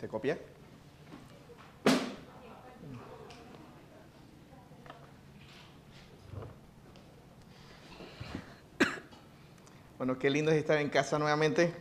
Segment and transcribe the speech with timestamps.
[0.00, 0.38] ¿Se copia?
[9.96, 11.74] Bueno, qué lindo es estar en casa nuevamente.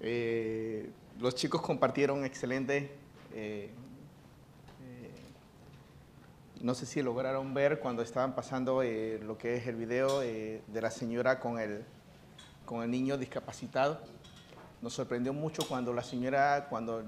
[0.00, 0.88] Eh,
[1.18, 2.92] los chicos compartieron excelente.
[3.34, 3.70] eh,
[4.84, 5.10] eh,
[6.60, 10.92] no sé si lograron ver cuando estaban pasando lo que es el video de la
[10.92, 11.84] señora con el,
[12.64, 14.00] con el niño discapacitado.
[14.80, 17.02] Nos sorprendió mucho cuando la señora, cuando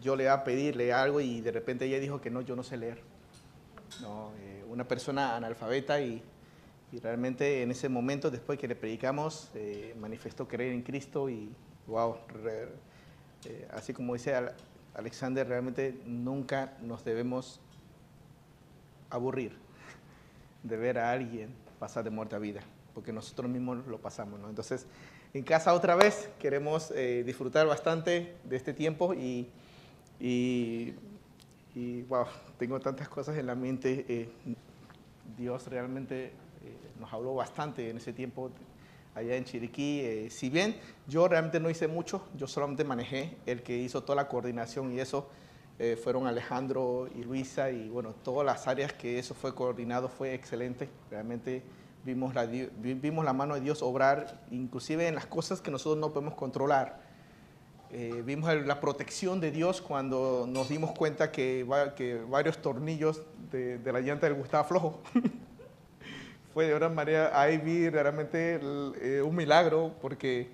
[0.00, 2.62] yo le iba a pedirle algo y de repente ella dijo que no, yo no
[2.62, 3.00] sé leer.
[4.00, 6.22] No, eh, una persona analfabeta y,
[7.02, 11.54] realmente en ese momento, después que le predicamos, eh, manifestó creer en Cristo y,
[11.86, 12.16] wow,
[13.44, 14.54] eh, así como dice Al-
[14.94, 17.60] Alexander, realmente nunca nos debemos
[19.08, 19.56] aburrir
[20.62, 22.60] de ver a alguien pasar de muerte a vida,
[22.94, 24.40] porque nosotros mismos lo pasamos.
[24.48, 24.86] Entonces,
[25.32, 29.48] en casa otra vez queremos eh, disfrutar bastante de este tiempo y,
[32.08, 32.26] wow,
[32.58, 34.04] tengo tantas cosas en la mente.
[34.08, 34.28] eh,
[35.38, 36.32] Dios realmente eh,
[36.98, 38.50] nos habló bastante en ese tiempo
[39.14, 40.28] allá en Chiriquí.
[40.30, 44.28] si bien yo realmente no hice mucho, yo solamente manejé, el que hizo toda la
[44.28, 45.28] coordinación y eso
[46.02, 50.90] fueron Alejandro y Luisa y bueno, todas las áreas que eso fue coordinado fue excelente.
[51.10, 51.62] Realmente
[52.04, 56.12] vimos la, vimos la mano de Dios obrar, inclusive en las cosas que nosotros no
[56.12, 57.00] podemos controlar.
[57.92, 63.78] Eh, vimos la protección de Dios cuando nos dimos cuenta que, que varios tornillos de,
[63.78, 65.00] de la llanta del Gustavo flojo.
[66.54, 68.60] Fue de una manera, ahí vi realmente
[69.00, 70.50] eh, un milagro porque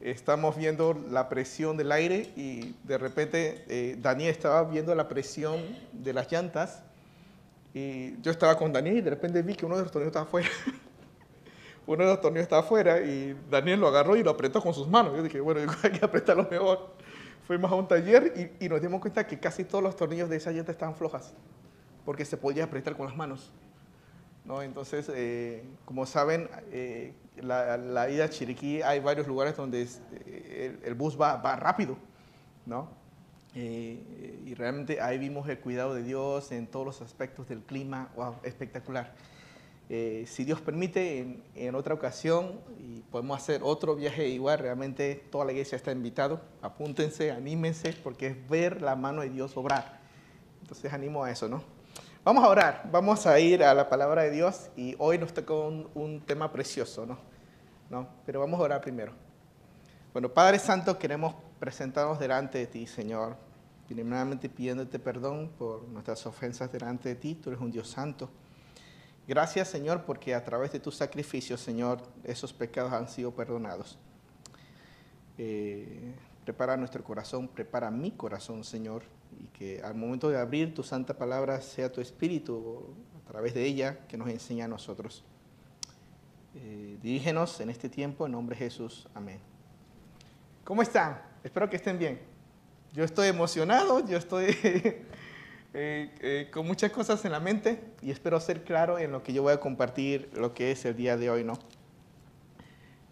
[0.00, 5.60] estamos viendo la presión del aire y de repente eh, Daniel estaba viendo la presión
[5.92, 6.82] de las llantas
[7.74, 10.26] y yo estaba con Daniel y de repente vi que uno de los tornillos estaba
[10.26, 10.48] afuera.
[11.86, 14.88] uno de los tornillos estaba afuera y Daniel lo agarró y lo apretó con sus
[14.88, 15.16] manos.
[15.16, 16.90] Yo dije, bueno, hay que apretarlo mejor.
[17.46, 20.36] Fuimos a un taller y, y nos dimos cuenta que casi todos los tornillos de
[20.36, 21.32] esa llanta estaban flojas
[22.04, 23.52] porque se podía apretar con las manos.
[24.44, 24.62] ¿no?
[24.62, 30.00] Entonces, eh, como saben, eh, la, la ida a Chiriquí hay varios lugares donde es-
[30.26, 31.96] eh, el, el bus va, va rápido,
[32.64, 32.88] ¿no?
[33.56, 38.08] Eh, y realmente ahí vimos el cuidado de Dios en todos los aspectos del clima,
[38.14, 39.14] wow, espectacular.
[39.88, 45.44] Eh, si Dios permite, en, otra ocasión, y podemos hacer otro viaje igual, realmente toda
[45.44, 50.00] la iglesia está invitado, apúntense, anímense, porque es ver la mano de Dios obrar.
[50.60, 51.62] Entonces animo a eso, ¿no?
[52.24, 55.54] Vamos a orar, vamos a ir a la palabra de Dios y hoy nos toca
[55.54, 57.18] un, un tema precioso, ¿no?
[57.88, 58.08] ¿no?
[58.26, 59.12] Pero vamos a orar primero.
[60.12, 63.36] Bueno, Padre Santo, queremos presentarnos delante de ti, Señor,
[63.86, 68.28] primeramente pidiéndote perdón por nuestras ofensas delante de ti, tú eres un Dios santo.
[69.28, 73.98] Gracias, Señor, porque a través de tu sacrificio, Señor, esos pecados han sido perdonados.
[75.36, 76.14] Eh,
[76.44, 79.02] prepara nuestro corazón, prepara mi corazón, Señor,
[79.40, 83.64] y que al momento de abrir tu santa palabra sea tu espíritu a través de
[83.64, 85.24] ella que nos enseña a nosotros.
[86.54, 89.08] Eh, dirígenos en este tiempo en nombre de Jesús.
[89.12, 89.40] Amén.
[90.64, 91.20] ¿Cómo están?
[91.42, 92.20] Espero que estén bien.
[92.92, 94.56] Yo estoy emocionado, yo estoy
[95.78, 99.34] eh, eh, con muchas cosas en la mente y espero ser claro en lo que
[99.34, 101.58] yo voy a compartir, lo que es el día de hoy, ¿no?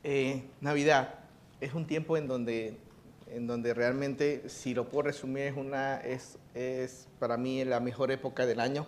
[0.02, 1.16] Eh, Navidad
[1.60, 2.78] es un tiempo en donde,
[3.26, 8.10] en donde realmente, si lo puedo resumir, es, una, es, es para mí la mejor
[8.10, 8.86] época del año,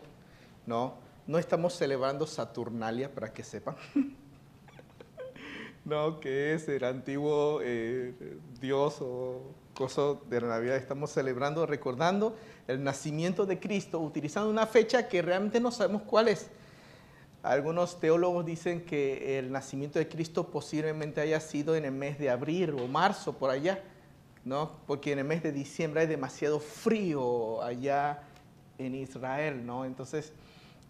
[0.64, 0.94] ¿no?
[1.26, 3.76] No estamos celebrando Saturnalia, para que sepan.
[5.84, 8.14] no, que es el antiguo eh,
[8.58, 9.43] dios o
[9.75, 10.76] cosa de la Navidad.
[10.76, 12.34] Estamos celebrando, recordando
[12.69, 16.50] el nacimiento de Cristo, utilizando una fecha que realmente no sabemos cuál es.
[17.43, 22.28] Algunos teólogos dicen que el nacimiento de Cristo posiblemente haya sido en el mes de
[22.28, 23.82] abril o marzo, por allá,
[24.44, 24.72] ¿no?
[24.87, 28.22] Porque en el mes de diciembre hay demasiado frío allá
[28.78, 29.84] en Israel, ¿no?
[29.84, 30.32] Entonces,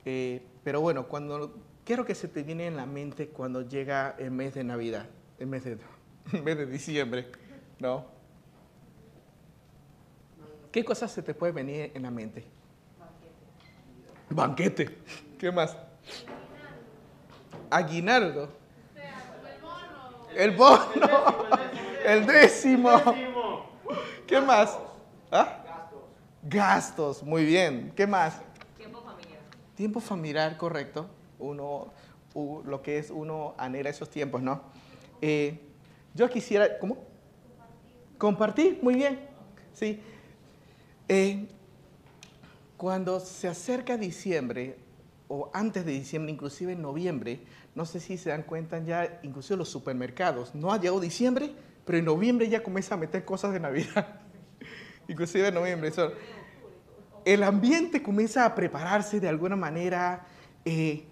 [0.06, 1.54] eh, pero bueno, cuando
[1.84, 5.06] quiero que se te viene en la mente cuando llega el mes de Navidad,
[5.38, 7.26] el mes de diciembre,
[7.78, 8.16] ¿no?
[10.77, 12.45] ¿Qué cosas se te puede venir en la mente?
[14.28, 14.99] Banquete.
[15.39, 15.75] ¿Qué más?
[17.71, 18.51] Aguinaldo.
[20.34, 20.84] El bono.
[22.05, 22.91] El décimo.
[24.27, 24.78] ¿Qué más?
[25.33, 25.89] ¿Ah?
[26.43, 27.23] Gastos.
[27.23, 27.91] Muy bien.
[27.97, 28.39] ¿Qué más?
[28.77, 29.41] Tiempo familiar.
[29.77, 31.07] Tiempo familiar, correcto.
[31.39, 31.91] Uno,
[32.34, 34.61] u- lo que es uno anhela esos tiempos, ¿no?
[35.23, 35.59] Eh,
[36.13, 36.99] yo quisiera, ¿cómo?
[38.19, 39.27] Compartir, muy bien.
[39.73, 40.03] Sí.
[41.08, 41.47] Eh,
[42.76, 44.76] cuando se acerca diciembre,
[45.28, 47.41] o antes de diciembre, inclusive en noviembre,
[47.74, 51.53] no sé si se dan cuenta ya, inclusive los supermercados, no ha llegado diciembre,
[51.84, 54.20] pero en noviembre ya comienza a meter cosas de Navidad.
[55.08, 55.92] inclusive en noviembre.
[57.24, 60.26] el ambiente comienza a prepararse de alguna manera.
[60.64, 61.04] Eh,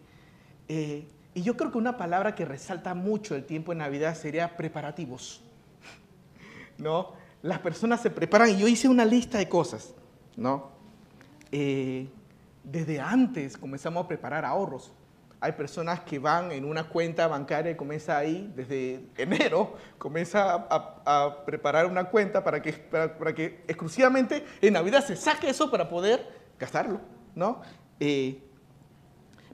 [0.68, 4.56] eh, y yo creo que una palabra que resalta mucho el tiempo en Navidad sería
[4.56, 5.42] preparativos.
[6.78, 7.12] ¿No?
[7.44, 9.92] Las personas se preparan y yo hice una lista de cosas,
[10.34, 10.70] ¿no?
[11.52, 12.08] Eh,
[12.62, 14.94] desde antes comenzamos a preparar ahorros.
[15.40, 21.44] Hay personas que van en una cuenta bancaria y comienza ahí, desde enero, comienza a,
[21.44, 26.26] preparar una cuenta para que, exclusivamente en Navidad se saque eso para poder
[26.58, 27.02] gastarlo,
[27.34, 27.60] ¿no?
[28.00, 28.42] Eh,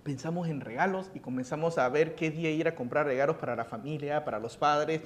[0.05, 3.65] pensamos en regalos y comenzamos a ver qué día ir a comprar regalos para la
[3.65, 5.01] familia, para los padres,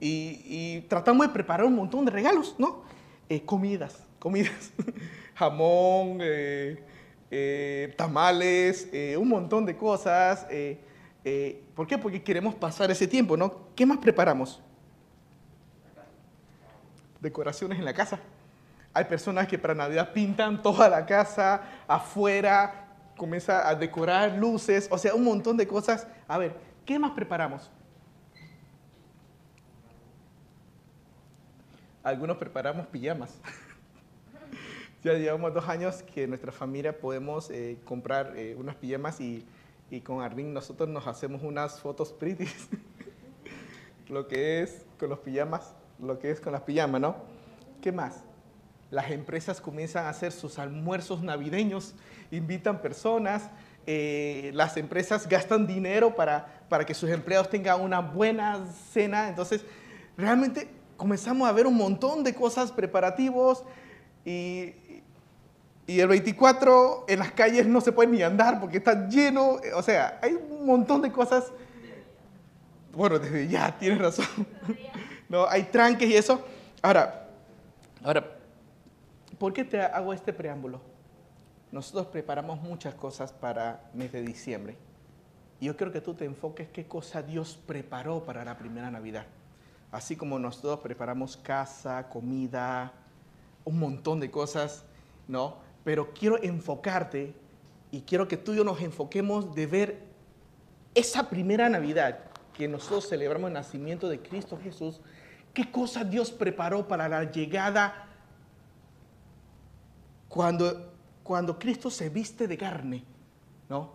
[0.00, 2.82] y, tratamos de preparar un montón de regalos, ¿no?
[3.28, 4.72] Eh, comidas, comidas,
[5.34, 6.82] jamón, eh,
[7.30, 8.88] eh, tamales,
[9.18, 10.46] un montón de cosas.
[11.74, 11.98] ¿Por qué?
[11.98, 13.54] Porque queremos pasar ese tiempo, ¿no?
[13.76, 14.60] ¿Qué más preparamos?
[17.20, 18.18] Decoraciones en la casa.
[18.92, 24.98] Hay personas que para Navidad pintan toda la casa, afuera, comienza a decorar luces, o
[24.98, 26.06] sea, un montón de cosas.
[26.26, 27.70] A ver, ¿qué más preparamos?
[32.02, 33.38] Algunos preparamos pijamas.
[35.04, 39.46] ya llevamos dos años que nuestra familia podemos eh, comprar eh, unas pijamas y,
[39.90, 42.46] y, con Arlene nosotros nos hacemos unas fotos pretty.
[44.08, 47.16] lo que es con los pijamas, lo que es con las pijamas, ¿no?
[47.82, 48.24] ¿Qué más?
[48.90, 51.94] Las empresas comienzan a hacer sus almuerzos navideños,
[52.30, 53.50] invitan personas,
[53.86, 59.64] eh, las empresas gastan dinero para, para que sus empleados tengan una buena cena, entonces
[60.16, 63.64] realmente comenzamos a ver un montón de cosas preparativos
[64.22, 64.74] y,
[65.86, 69.82] y el 24 en las calles no se puede ni andar porque está lleno, o
[69.82, 71.52] sea, hay un montón de cosas.
[72.92, 74.26] Bueno, desde ya, tienes razón.
[75.26, 76.44] No, hay tranques y eso.
[76.82, 77.30] Ahora,
[78.04, 78.36] ahora,
[79.38, 80.82] ¿por qué te hago este preámbulo?
[81.72, 84.76] Nosotros preparamos muchas cosas para mes de diciembre.
[85.60, 89.24] Y yo quiero que tú te enfoques qué cosa Dios preparó para la primera Navidad.
[89.92, 92.92] Así como nosotros preparamos casa, comida,
[93.64, 94.84] un montón de cosas,
[95.26, 95.70] ¿no?
[95.84, 97.34] pero quiero enfocarte
[97.90, 100.02] y quiero que tú y yo nos enfoquemos de ver
[100.94, 102.20] esa primera Navidad
[102.54, 105.00] que nosotros celebramos el nacimiento de Cristo Jesús,
[105.54, 108.06] qué cosa Dios preparó para la llegada
[110.28, 110.92] cuando,
[111.22, 113.04] cuando Cristo se viste de carne,
[113.68, 113.90] ¿no?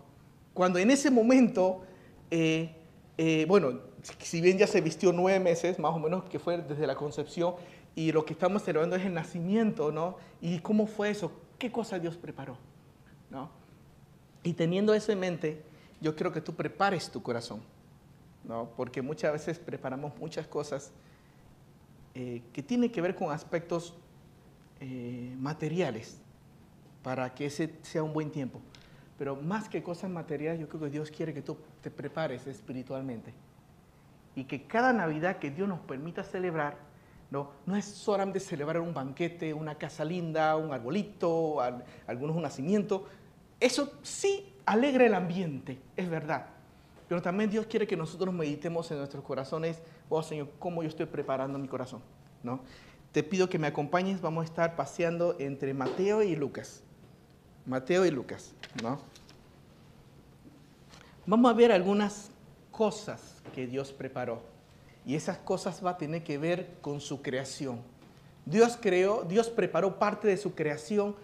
[0.52, 1.82] Cuando en ese momento,
[2.30, 2.74] eh,
[3.16, 3.78] eh, bueno,
[4.18, 7.54] si bien ya se vistió nueve meses, más o menos, que fue desde la concepción,
[7.94, 10.16] y lo que estamos celebrando es el nacimiento, ¿no?
[10.40, 11.32] ¿Y cómo fue eso?
[11.58, 12.56] qué cosa Dios preparó.
[13.30, 13.50] ¿no?
[14.42, 15.62] Y teniendo eso en mente,
[16.00, 17.60] yo quiero que tú prepares tu corazón,
[18.44, 18.70] ¿no?
[18.76, 20.92] porque muchas veces preparamos muchas cosas
[22.14, 23.94] eh, que tienen que ver con aspectos
[24.80, 26.18] eh, materiales
[27.02, 28.60] para que ese sea un buen tiempo.
[29.18, 33.32] Pero más que cosas materiales, yo creo que Dios quiere que tú te prepares espiritualmente.
[34.36, 36.76] Y que cada Navidad que Dios nos permita celebrar,
[37.30, 41.56] no, no es solamente celebrar un banquete, una casa linda, un arbolito,
[42.06, 43.06] algunos un nacimiento.
[43.58, 46.46] Eso sí alegra el ambiente, es verdad.
[47.08, 51.06] Pero también Dios quiere que nosotros meditemos en nuestros corazones, oh Señor, cómo yo estoy
[51.06, 52.02] preparando mi corazón.
[52.42, 52.60] ¿no?
[53.12, 56.82] Te pido que me acompañes, vamos a estar paseando entre Mateo y Lucas.
[57.64, 59.00] Mateo y Lucas, ¿no?
[61.26, 62.30] Vamos a ver algunas
[62.70, 64.40] cosas que Dios preparó
[65.06, 67.78] y esas cosas va a tener que ver con su creación.
[68.44, 71.14] Dios creó, Dios preparó parte de su creación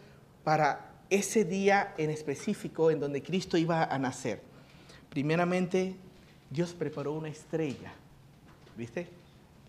[0.45, 4.41] para ese día en específico en donde Cristo iba a nacer.
[5.11, 5.97] Primeramente,
[6.49, 7.93] Dios preparó una estrella,
[8.76, 9.09] ¿viste?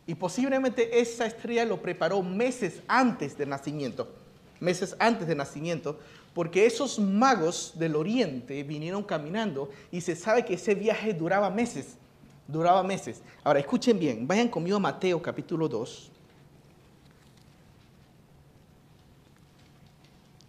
[0.06, 4.14] Y posiblemente esa estrella lo preparó meses antes del nacimiento,
[4.60, 6.00] meses antes del nacimiento,
[6.36, 11.98] porque esos magos del oriente vinieron caminando y se sabe que ese viaje duraba meses
[12.48, 13.22] duraba meses.
[13.44, 16.12] Ahora, escuchen bien, vayan conmigo a Mateo capítulo 2.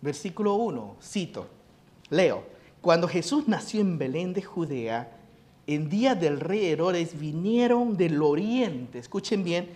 [0.01, 1.47] Versículo 1, cito,
[2.11, 2.45] leo,
[2.83, 5.11] cuando Jesús nació en Belén de Judea,
[5.67, 9.71] en día del rey Herodes vinieron del oriente, escuchen bien,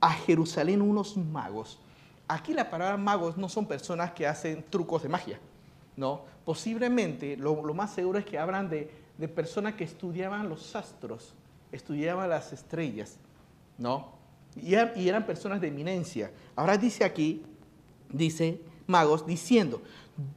[0.00, 1.80] a Jerusalén unos magos.
[2.28, 5.40] Aquí la palabra magos no son personas que hacen trucos de magia,
[5.96, 6.22] ¿no?
[6.44, 11.34] Posiblemente lo, lo más seguro es que hablan de de personas que estudiaban los astros,
[11.70, 13.18] estudiaban las estrellas,
[13.78, 14.12] ¿no?
[14.56, 16.30] Y, eran personas de eminencia.
[16.56, 17.42] Ahora dice aquí,
[18.10, 19.82] dice magos, diciendo,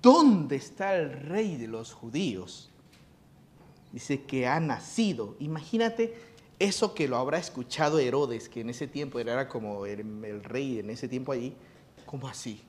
[0.01, 2.69] ¿dónde está el rey de los judíos?
[3.91, 5.35] Dice que ha nacido.
[5.39, 6.15] Imagínate
[6.59, 10.89] eso que lo habrá escuchado Herodes, que en ese tiempo era como el, rey en
[10.89, 11.53] ese tiempo allí,
[12.05, 12.61] ¿cómo así?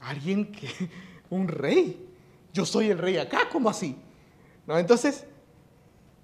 [0.00, 0.68] ¿Alguien que,
[1.30, 2.06] un rey?
[2.52, 3.96] Yo soy el rey acá, ¿cómo así?
[4.68, 4.78] ¿No?
[4.78, 5.24] Entonces,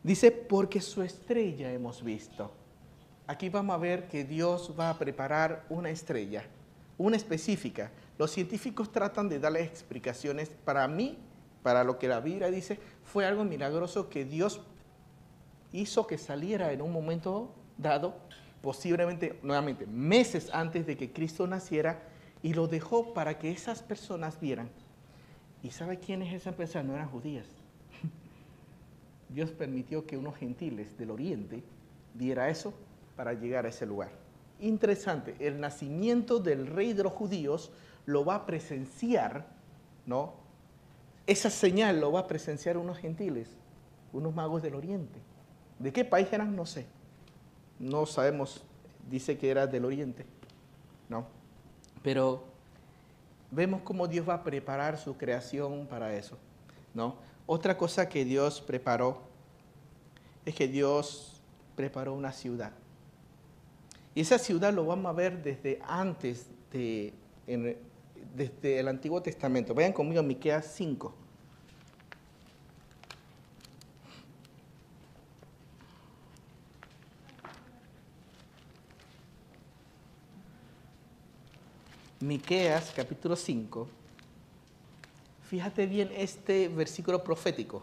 [0.02, 2.52] dice, porque su estrella hemos visto.
[3.26, 6.44] Aquí vamos a ver que Dios va a preparar una estrella,
[6.98, 7.90] una específica.
[8.18, 10.50] Los científicos tratan de darle explicaciones.
[10.50, 11.16] Para mí,
[11.62, 14.60] para lo que la Biblia dice, fue algo milagroso que Dios
[15.72, 18.14] hizo que saliera en un momento dado,
[18.60, 22.02] posiblemente, nuevamente, meses antes de que Cristo naciera,
[22.42, 24.68] y lo dejó para que esas personas vieran.
[25.62, 26.88] ¿Y sabe quiénes esas personas?
[26.88, 27.63] No eran judías.
[29.34, 31.64] Dios permitió que unos gentiles del oriente
[32.14, 32.72] viera eso
[33.16, 34.10] para llegar a ese lugar.
[34.60, 37.72] Interesante, el nacimiento del rey de los judíos
[38.06, 39.46] lo va a presenciar,
[40.06, 40.34] ¿no?
[41.26, 43.48] Esa señal lo va a presenciar unos gentiles,
[44.12, 45.18] unos magos del oriente.
[45.80, 46.54] ¿De qué país eran?
[46.54, 46.86] No sé.
[47.80, 48.62] No sabemos,
[49.10, 50.24] dice que era del oriente,
[51.08, 51.26] ¿no?
[52.04, 52.44] Pero
[53.50, 56.38] vemos cómo Dios va a preparar su creación para eso,
[56.94, 57.16] ¿no?
[57.46, 59.20] Otra cosa que Dios preparó
[60.46, 61.42] es que Dios
[61.76, 62.72] preparó una ciudad.
[64.14, 67.12] Y esa ciudad lo vamos a ver desde antes de,
[68.34, 69.74] desde el Antiguo Testamento.
[69.74, 71.14] Vayan conmigo a Miqueas 5.
[82.20, 84.03] Miqueas capítulo 5.
[85.54, 87.80] Fíjate bien este versículo profético.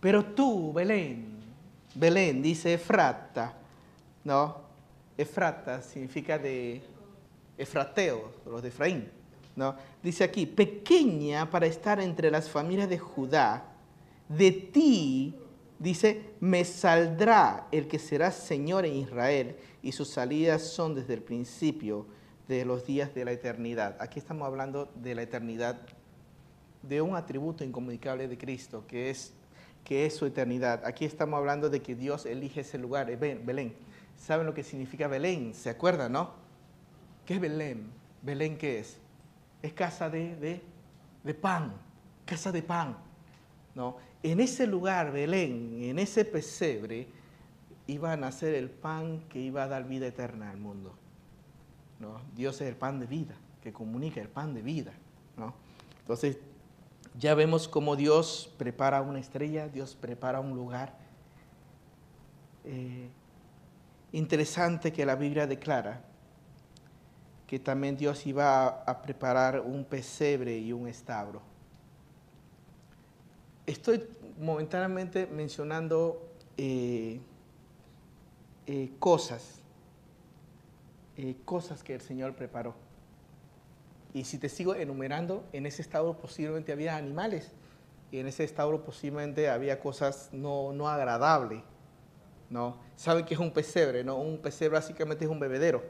[0.00, 1.26] Pero tú, Belén,
[1.94, 3.52] Belén dice Efrata,
[4.24, 4.56] ¿no?
[5.18, 6.80] Efrata significa de
[7.58, 9.10] Efrateo, los de Efraín,
[9.56, 9.76] ¿no?
[10.02, 13.64] Dice aquí, pequeña para estar entre las familias de Judá,
[14.26, 15.34] de ti,
[15.78, 21.20] dice, me saldrá el que será Señor en Israel, y sus salidas son desde el
[21.20, 22.06] principio
[22.48, 23.98] de los días de la eternidad.
[24.00, 25.78] Aquí estamos hablando de la eternidad,
[26.82, 29.32] de un atributo incomunicable de Cristo, que es,
[29.84, 30.84] que es su eternidad.
[30.84, 33.74] Aquí estamos hablando de que Dios elige ese lugar, Belén
[34.18, 36.30] saben lo que significa Belén, ¿se acuerdan, no?
[37.24, 37.90] ¿Qué es Belén?
[38.22, 38.98] ¿Belén qué es?
[39.62, 40.62] Es casa de,
[41.24, 41.72] de, pan,
[42.24, 42.96] casa de pan,
[43.74, 43.96] ¿no?
[44.22, 47.08] En ese lugar, Belén, en ese pesebre,
[47.86, 50.94] iba a nacer el pan que iba a dar vida eterna al mundo.
[52.00, 52.20] ¿no?
[52.34, 54.92] Dios es el pan de vida, que comunica el pan de vida.
[55.36, 55.54] ¿no?
[56.00, 56.38] Entonces,
[57.18, 60.94] ya vemos cómo Dios prepara una estrella, Dios prepara un lugar.
[62.64, 63.08] Eh,
[64.12, 66.02] interesante que la Biblia declara
[67.46, 71.40] que también Dios iba a, preparar un pesebre y un establo.
[73.66, 74.04] Estoy
[74.38, 77.20] momentáneamente mencionando eh,
[78.66, 79.60] eh, cosas,
[81.44, 82.87] cosas que el Señor preparó.
[84.14, 87.52] Y si te sigo enumerando, en ese establo posiblemente había animales
[88.10, 91.62] y en ese establo posiblemente había cosas no, no agradables
[92.50, 92.78] ¿no?
[92.96, 94.16] Saben que es un pesebre, ¿no?
[94.16, 95.82] Un pesebre básicamente es un bebedero,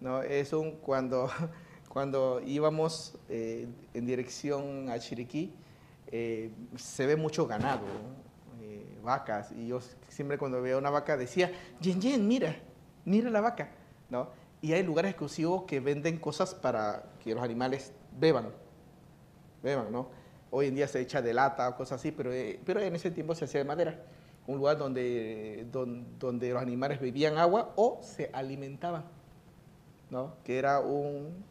[0.00, 0.22] ¿no?
[0.22, 1.30] Es un, cuando,
[1.88, 5.52] cuando íbamos eh, en dirección a Chiriquí,
[6.08, 7.84] eh, se ve mucho ganado,
[8.62, 12.56] eh, vacas, y yo siempre cuando veo una vaca decía, Yen Yen, mira,
[13.04, 13.70] mira la vaca,
[14.10, 14.28] ¿no?
[14.62, 18.48] Y hay lugares exclusivos que venden cosas para que los animales beban,
[19.62, 20.08] beban, ¿no?
[20.50, 22.30] Hoy en día se echa de lata o cosas así, pero,
[22.64, 24.00] pero en ese tiempo se hacía de madera
[24.46, 29.04] un lugar donde, donde, los animales bebían agua o se alimentaban,
[30.10, 30.34] ¿no?
[30.44, 31.44] que era un,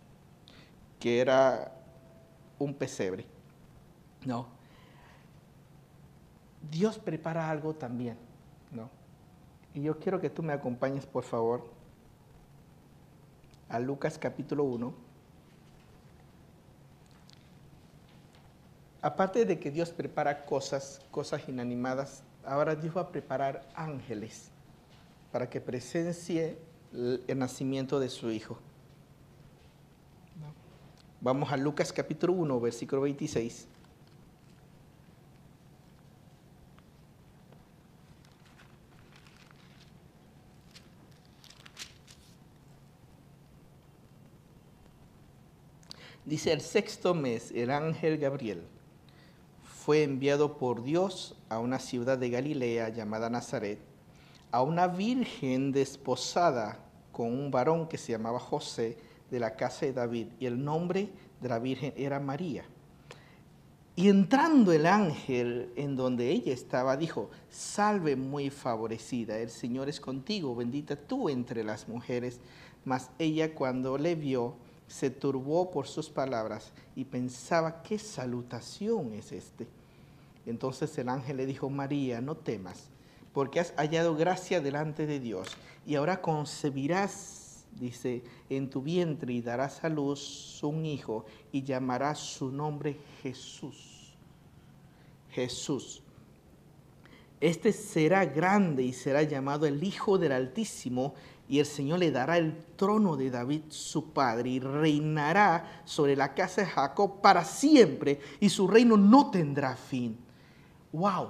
[0.99, 1.71] que era
[2.59, 3.25] un pesebre.
[4.25, 4.47] ¿no?
[6.69, 8.17] Dios prepara algo también.
[8.71, 8.89] ¿no?
[9.73, 11.69] Y yo quiero que tú me acompañes, por favor,
[13.71, 14.93] a Lucas capítulo 1.
[19.01, 24.51] Aparte de que Dios prepara cosas, cosas inanimadas, ahora Dios va a preparar ángeles
[25.31, 26.57] para que presencie
[26.93, 28.59] el nacimiento de su hijo.
[31.21, 33.67] Vamos a Lucas capítulo 1, versículo 26.
[46.31, 48.61] Dice el sexto mes, el ángel Gabriel
[49.65, 53.79] fue enviado por Dios a una ciudad de Galilea llamada Nazaret,
[54.49, 56.79] a una virgen desposada
[57.11, 58.97] con un varón que se llamaba José
[59.29, 61.09] de la casa de David, y el nombre
[61.41, 62.63] de la virgen era María.
[63.97, 69.99] Y entrando el ángel en donde ella estaba, dijo, salve muy favorecida, el Señor es
[69.99, 72.39] contigo, bendita tú entre las mujeres.
[72.85, 74.55] Mas ella cuando le vio,
[74.91, 79.67] se turbó por sus palabras y pensaba, ¿qué salutación es este?
[80.45, 82.89] Entonces el ángel le dijo, María, no temas,
[83.33, 85.47] porque has hallado gracia delante de Dios,
[85.85, 92.19] y ahora concebirás, dice, en tu vientre y darás a luz un hijo, y llamarás
[92.19, 94.13] su nombre Jesús.
[95.29, 96.03] Jesús.
[97.39, 101.15] Este será grande y será llamado el Hijo del Altísimo,
[101.47, 106.33] y el Señor le dará el trono de David su padre y reinará sobre la
[106.33, 110.17] casa de Jacob para siempre y su reino no tendrá fin.
[110.93, 111.29] ¡Wow!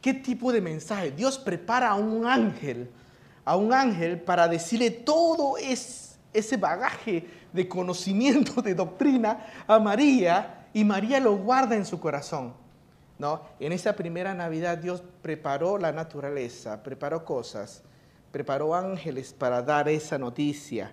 [0.00, 1.10] ¿Qué tipo de mensaje?
[1.10, 2.90] Dios prepara a un ángel,
[3.44, 10.84] a un ángel para decirle todo ese bagaje de conocimiento, de doctrina a María y
[10.84, 12.54] María lo guarda en su corazón.
[13.18, 13.42] ¿no?
[13.58, 17.82] En esa primera Navidad Dios preparó la naturaleza, preparó cosas
[18.32, 20.92] preparó ángeles para dar esa noticia,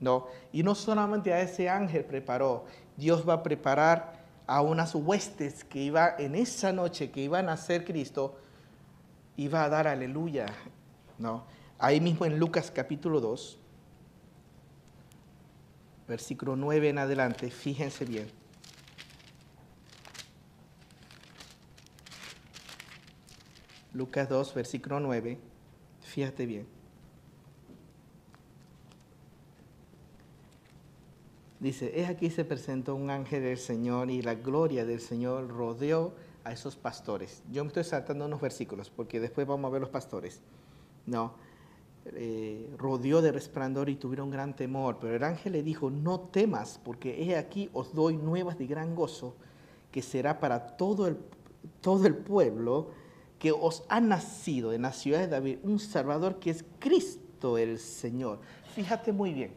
[0.00, 0.26] ¿no?
[0.52, 2.64] Y no solamente a ese ángel preparó,
[2.96, 7.56] Dios va a preparar a unas huestes que iba en esa noche que iban a
[7.56, 8.38] ser Cristo,
[9.36, 10.46] iba a dar aleluya,
[11.18, 11.44] ¿no?
[11.78, 13.58] Ahí mismo en Lucas capítulo 2,
[16.08, 18.28] versículo 9 en adelante, fíjense bien.
[23.92, 25.47] Lucas 2, versículo 9.
[26.08, 26.66] Fíjate bien.
[31.60, 36.14] Dice, es aquí se presentó un ángel del Señor y la gloria del Señor rodeó
[36.44, 37.42] a esos pastores.
[37.52, 40.40] Yo me estoy saltando unos versículos porque después vamos a ver los pastores.
[41.04, 41.34] No,
[42.06, 44.96] eh, rodeó de resplandor y tuvieron gran temor.
[45.00, 48.94] Pero el ángel le dijo, no temas, porque he aquí os doy nuevas de gran
[48.94, 49.34] gozo,
[49.92, 51.18] que será para todo el,
[51.82, 52.88] todo el pueblo
[53.38, 57.78] que os ha nacido en la ciudad de David un Salvador que es Cristo el
[57.78, 58.40] Señor.
[58.74, 59.52] Fíjate muy bien.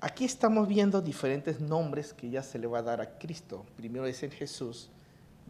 [0.00, 3.66] Aquí estamos viendo diferentes nombres que ya se le va a dar a Cristo.
[3.76, 4.90] Primero es en Jesús,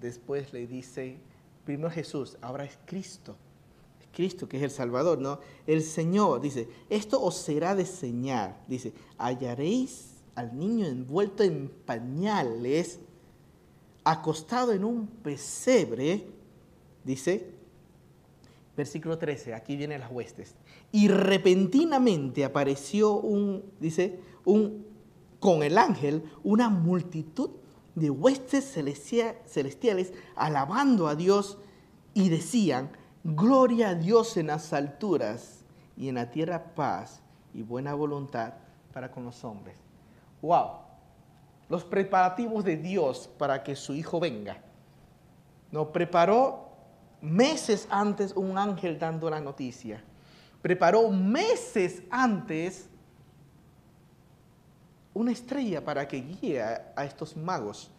[0.01, 1.19] después le dice,
[1.65, 3.37] primero Jesús, ahora es Cristo.
[4.11, 5.39] Cristo que es el Salvador, ¿no?
[5.67, 8.57] El Señor dice, esto os será de señal.
[8.67, 13.01] Dice, hallaréis al niño envuelto en pañales
[14.11, 16.27] acostado en un pesebre,
[17.05, 17.51] dice,
[18.77, 20.55] versículo 13, aquí vienen las huestes,
[20.93, 24.87] y repentinamente apareció un, dice, un,
[25.41, 27.51] con el ángel, una multitud
[27.95, 31.59] de huestes celestiales alabando a Dios
[32.15, 32.91] y decían,
[33.25, 35.65] gloria a Dios en las alturas
[35.97, 37.21] y en la tierra paz
[37.53, 38.55] y buena voluntad
[38.93, 39.77] para con los hombres.
[40.41, 40.88] ¡Wow!
[41.69, 44.59] Los preparativos de Dios para que su hijo venga.
[45.71, 46.71] Nos preparó
[47.21, 50.03] meses antes un ángel dando la noticia.
[50.63, 52.89] Preparó meses antes
[55.13, 57.91] una estrella para que guíe a estos magos.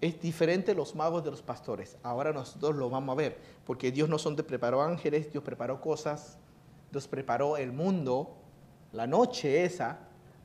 [0.00, 1.96] Es diferente los magos de los pastores.
[2.02, 6.38] Ahora nosotros lo vamos a ver, porque Dios no te preparó ángeles, Dios preparó cosas,
[6.90, 8.34] Dios preparó el mundo,
[8.92, 9.98] la noche esa,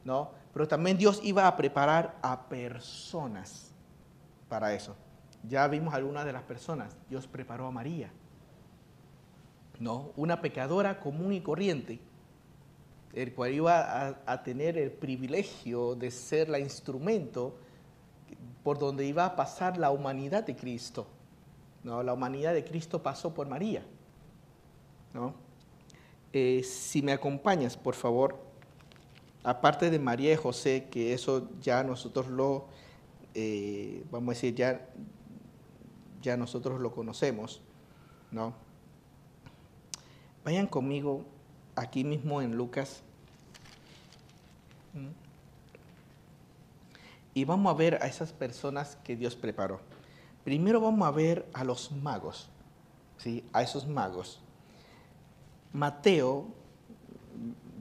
[0.03, 0.31] ¿no?
[0.55, 3.73] Pero también Dios iba a preparar a personas
[4.47, 4.95] para eso.
[5.43, 6.95] Ya vimos algunas de las personas.
[7.09, 8.09] Dios preparó a María.
[9.81, 10.13] ¿no?
[10.15, 11.99] Una pecadora común y corriente,
[13.11, 17.57] el cual iba a, tener el privilegio de ser la instrumento
[18.63, 21.05] por donde iba a pasar la humanidad de Cristo.
[21.83, 22.01] ¿no?
[22.01, 23.83] La humanidad de Cristo pasó por María.
[25.13, 25.33] ¿no?
[26.31, 28.44] Eh, si me acompañas, por favor,
[29.45, 32.65] aparte de María y José, que eso ya nosotros lo,
[33.35, 34.87] eh, vamos a decir, ya,
[36.21, 37.61] ya nosotros lo conocemos,
[38.31, 38.55] ¿no?
[40.43, 41.25] Vayan conmigo
[41.75, 43.03] aquí mismo en Lucas.
[47.33, 49.79] Y vamos a ver a esas personas que Dios preparó.
[50.43, 52.49] Primero vamos a ver a los magos,
[53.17, 53.43] ¿sí?
[53.53, 54.39] A esos magos.
[55.73, 56.47] Mateo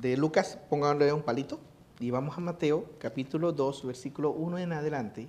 [0.09, 1.59] de Lucas, pónganle un palito,
[1.99, 5.29] y vamos a Mateo, capítulo 2, versículo 1 en adelante.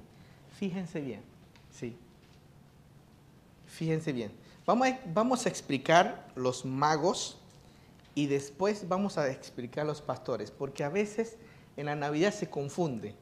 [0.58, 1.22] Fíjense bien,
[1.72, 1.98] sí.
[3.68, 4.34] Fíjense bien.
[4.66, 7.40] Vamos a, explicar los magos
[8.16, 11.38] y después vamos a explicar los pastores, porque a veces
[11.78, 13.16] en la Navidad se confunde.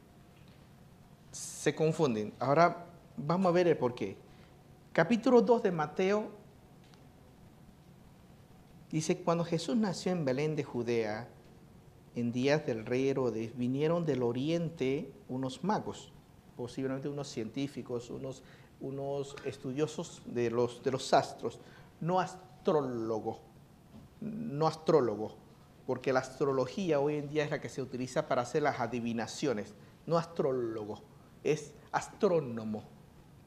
[1.30, 2.32] Se confunden.
[2.40, 2.86] Ahora
[3.16, 4.16] vamos a ver el por qué.
[4.92, 6.30] Capítulo 2 de Mateo
[8.90, 11.28] dice, cuando Jesús nació en Belén de Judea,
[12.14, 16.12] en días del rey Herodes, vinieron del oriente unos magos,
[16.56, 18.42] posiblemente unos científicos, unos,
[18.80, 21.58] unos estudiosos de los, de los astros,
[22.00, 23.38] no astrólogos,
[24.20, 25.36] no astrólogos,
[25.86, 29.74] porque la astrología hoy en día es la que se utiliza para hacer las adivinaciones,
[30.06, 31.00] no astrólogo,
[31.42, 32.84] es astrónomo,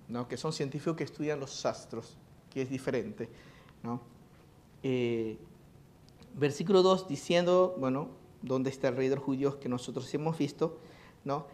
[0.07, 0.27] ¿no?
[0.27, 2.17] que son científicos que estudian los astros,
[2.49, 3.29] que es diferente.
[3.81, 4.01] ¿no?
[4.83, 5.37] Eh,
[6.35, 8.09] versículo 2 diciendo, bueno,
[8.41, 10.79] ¿dónde está el rey de los judíos que nosotros hemos visto?
[11.23, 11.45] ¿no?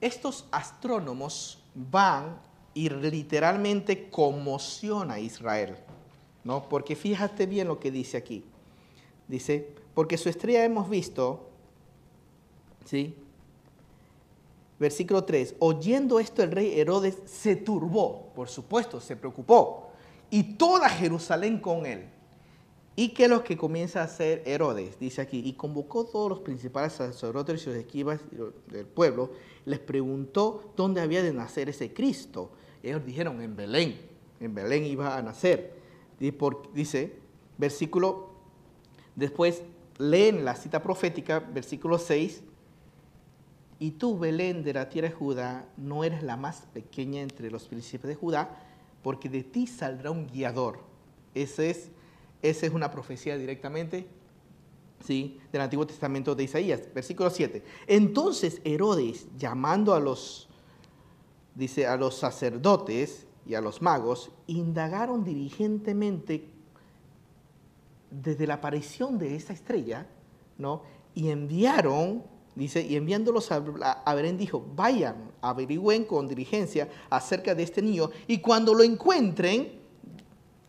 [0.00, 2.40] Estos astrónomos van
[2.74, 5.76] y literalmente conmociona a Israel,
[6.42, 6.68] ¿no?
[6.68, 8.44] Porque fíjate bien lo que dice aquí.
[9.28, 11.48] Dice, porque su estrella hemos visto,
[12.84, 13.14] ¿sí?
[14.78, 19.92] Versículo 3, oyendo esto el rey Herodes se turbó, por supuesto, se preocupó,
[20.30, 22.08] y toda Jerusalén con él.
[22.96, 24.98] ¿Y qué es lo que comienza a hacer Herodes?
[25.00, 28.20] Dice aquí, y convocó todos los principales sacerdotes y los esquivas
[28.68, 29.32] del pueblo,
[29.64, 32.52] les preguntó dónde había de nacer ese Cristo.
[32.82, 34.00] Ellos dijeron, en Belén,
[34.38, 35.74] en Belén iba a nacer.
[36.72, 37.16] Dice,
[37.58, 38.30] versículo,
[39.16, 39.62] después
[39.98, 42.42] leen la cita profética, versículo 6,
[43.80, 47.66] y tú, Belén de la tierra de Judá, no eres la más pequeña entre los
[47.66, 48.56] príncipes de Judá,
[49.02, 50.78] porque de ti saldrá un guiador.
[51.34, 51.90] Ese es,
[52.44, 54.06] esa es una profecía directamente
[55.00, 55.40] ¿sí?
[55.50, 56.82] del Antiguo Testamento de Isaías.
[56.94, 57.64] Versículo 7.
[57.86, 60.48] Entonces Herodes, llamando a los,
[61.54, 66.50] dice, a los sacerdotes y a los magos, indagaron diligentemente
[68.10, 70.06] desde la aparición de esa estrella,
[70.58, 70.82] ¿no?
[71.14, 73.64] Y enviaron, dice, y enviándolos a,
[74.04, 79.83] a dijo, vayan, averigüen con diligencia acerca de este niño, y cuando lo encuentren,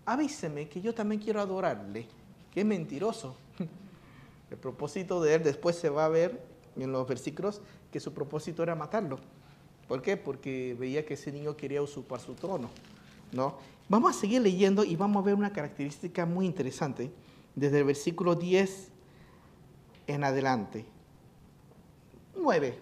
[0.05, 2.07] avíseme que yo también quiero adorarle.
[2.51, 3.35] Qué mentiroso.
[4.51, 6.45] El propósito de él después se va a ver
[6.77, 9.19] en los versículos que su propósito era matarlo.
[9.87, 10.17] ¿Por qué?
[10.17, 12.69] Porque veía que ese niño quería usurpar su trono.
[13.31, 13.57] ¿no?
[13.87, 17.11] Vamos a seguir leyendo y vamos a ver una característica muy interesante
[17.55, 18.89] desde el versículo 10
[20.07, 20.85] en adelante.
[22.35, 22.79] 9.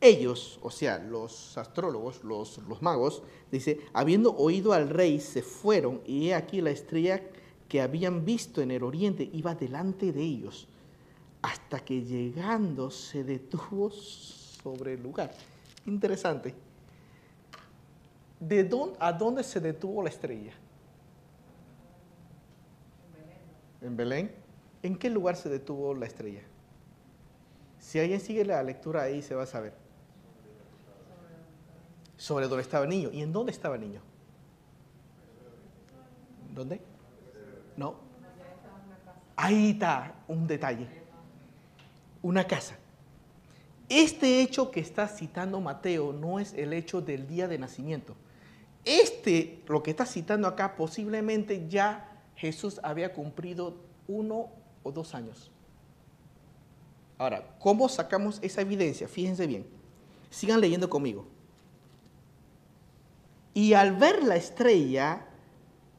[0.00, 6.28] Ellos, o sea, los astrólogos, los, magos, dice, habiendo oído al rey, se fueron y
[6.28, 7.22] he aquí la estrella
[7.68, 10.68] que habían visto en el oriente iba delante de ellos,
[11.42, 15.32] hasta que llegando se detuvo sobre el lugar.
[15.86, 16.54] Interesante.
[18.40, 20.54] ¿De dónde, ¿A dónde se detuvo la estrella?
[23.80, 24.30] en Belén,
[24.82, 26.42] ¿en qué lugar se detuvo la estrella?
[27.78, 29.72] Si alguien sigue la lectura ahí se va a saber.
[32.20, 33.08] Sobre dónde estaba el niño.
[33.14, 34.02] ¿Y en dónde estaba el niño?
[36.54, 36.82] ¿Dónde?
[37.78, 37.94] No.
[39.36, 40.86] Ahí está un detalle.
[42.20, 42.76] Una casa.
[43.88, 48.14] Este hecho que está citando Mateo no es el hecho del día de nacimiento.
[48.84, 53.76] Este, lo que está citando acá, posiblemente ya Jesús había cumplido
[54.08, 54.50] uno
[54.82, 55.50] o dos años.
[57.16, 59.08] Ahora, ¿cómo sacamos esa evidencia?
[59.08, 59.66] Fíjense bien.
[60.28, 61.26] Sigan leyendo conmigo.
[63.60, 65.20] Y al ver la estrella,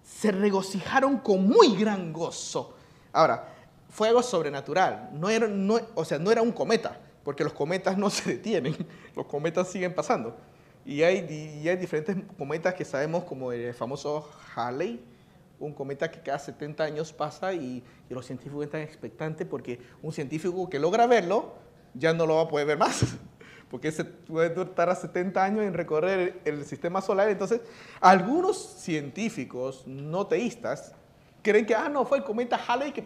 [0.04, 2.76] se regocijaron con muy gran gozo.
[3.14, 3.54] Ahora,
[3.88, 5.12] fue algo sobrenatural.
[5.14, 5.48] No era,
[5.94, 8.76] o sea, no era un cometa, porque los cometas no se detienen.
[9.16, 10.36] Los cometas siguen pasando.
[10.84, 15.00] Y hay, y hay diferentes cometas que sabemos, como el famoso Halley,
[15.60, 20.68] un cometa que cada 70 años pasa y, los científicos están expectantes porque un científico
[20.68, 21.54] que logra verlo
[21.94, 23.04] ya no lo va a poder ver más,
[23.72, 27.30] porque se puede tardar 70 años en recorrer el sistema solar.
[27.30, 27.62] Entonces,
[28.02, 30.94] algunos científicos no teístas
[31.42, 33.02] creen que, ah, no, fue el cometa Halley que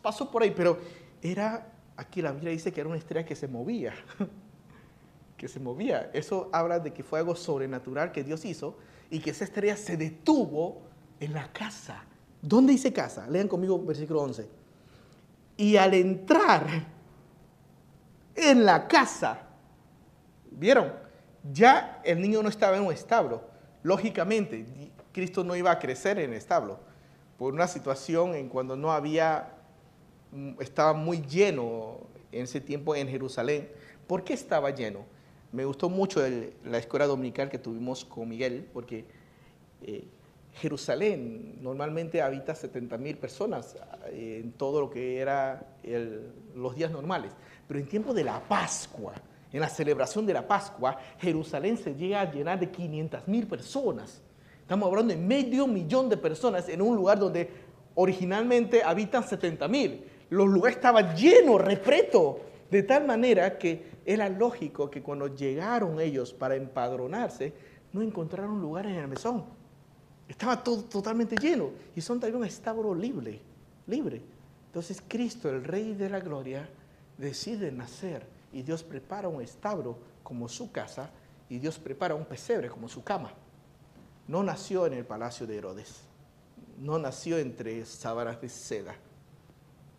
[0.00, 0.78] pasó por ahí, pero
[1.20, 3.92] era, aquí la Biblia dice que era una estrella que se movía,
[5.36, 6.10] que se movía.
[6.14, 8.78] Eso habla de que fue algo sobrenatural que Dios hizo
[9.10, 10.80] y que esa estrella se detuvo
[11.20, 12.02] en la casa.
[12.40, 13.26] ¿Dónde dice casa?
[13.28, 14.48] Lean conmigo versículo 11.
[15.58, 16.66] Y al entrar
[18.34, 19.45] en la casa,
[20.56, 20.92] ¿vieron?
[21.52, 23.42] Ya el niño no estaba en un establo.
[23.82, 24.66] Lógicamente,
[25.12, 26.80] Cristo no iba a crecer en el establo
[27.38, 29.52] por una situación en cuando no había,
[30.32, 31.98] mm, estaba muy lleno
[32.32, 33.68] en ese tiempo en Jerusalén.
[34.06, 35.04] ¿Por qué estaba lleno?
[35.52, 36.20] Me gustó mucho
[36.64, 39.04] la escuela dominical que tuvimos con Miguel, porque
[39.82, 40.04] eh,
[40.54, 45.62] Jerusalén normalmente habita 70 mil personas eh, en todo lo que era
[46.54, 47.32] los días normales,
[47.68, 49.14] pero en tiempo de la Pascua,
[49.56, 54.22] en la celebración de la Pascua, Jerusalén se llega a llenar de 500 mil personas.
[54.60, 57.50] Estamos hablando de medio millón de personas en un lugar donde
[57.94, 60.04] originalmente habitan 70 mil.
[60.30, 62.40] Los lugares estaban llenos, repleto,
[62.70, 67.52] de tal manera que era lógico que cuando llegaron ellos para empadronarse,
[67.92, 69.56] no encontraron lugar en el mesón
[70.28, 71.70] estaba todo totalmente lleno.
[71.94, 73.40] Y son también un establo libre,
[73.86, 74.22] libre.
[74.66, 76.68] Entonces Cristo, el Rey de la Gloria,
[77.16, 81.10] decide nacer y Dios prepara un establo como su casa
[81.48, 83.32] y Dios prepara un pesebre como su cama.
[84.26, 86.00] No nació en el palacio de Herodes,
[86.78, 88.96] no nació entre sábanas de seda,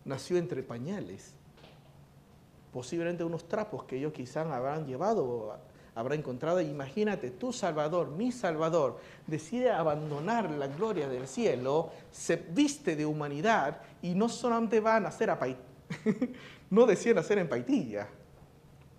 [0.04, 1.32] nació entre pañales,
[2.72, 5.58] posiblemente unos trapos que ellos quizás habrán llevado,
[5.94, 6.60] habrá encontrado.
[6.60, 13.80] Imagínate, tu Salvador, mi Salvador, decide abandonar la gloria del cielo, se viste de humanidad
[14.02, 15.64] y no solamente va a nacer a Paitilla,
[16.70, 18.08] no decía nacer en Paitilla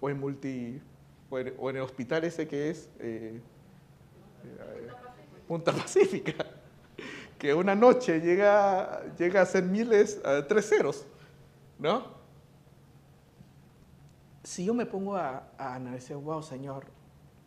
[0.02, 0.82] o en multi
[1.30, 3.40] o en, el hospital ese que es eh,
[4.44, 4.88] eh,
[5.48, 6.46] Punta Pacífica,
[7.38, 11.06] que una noche llega, llega a ser miles, tres ceros,
[11.78, 12.20] ¿no?
[14.44, 16.86] Si yo me pongo a, a analizar, wow, Señor,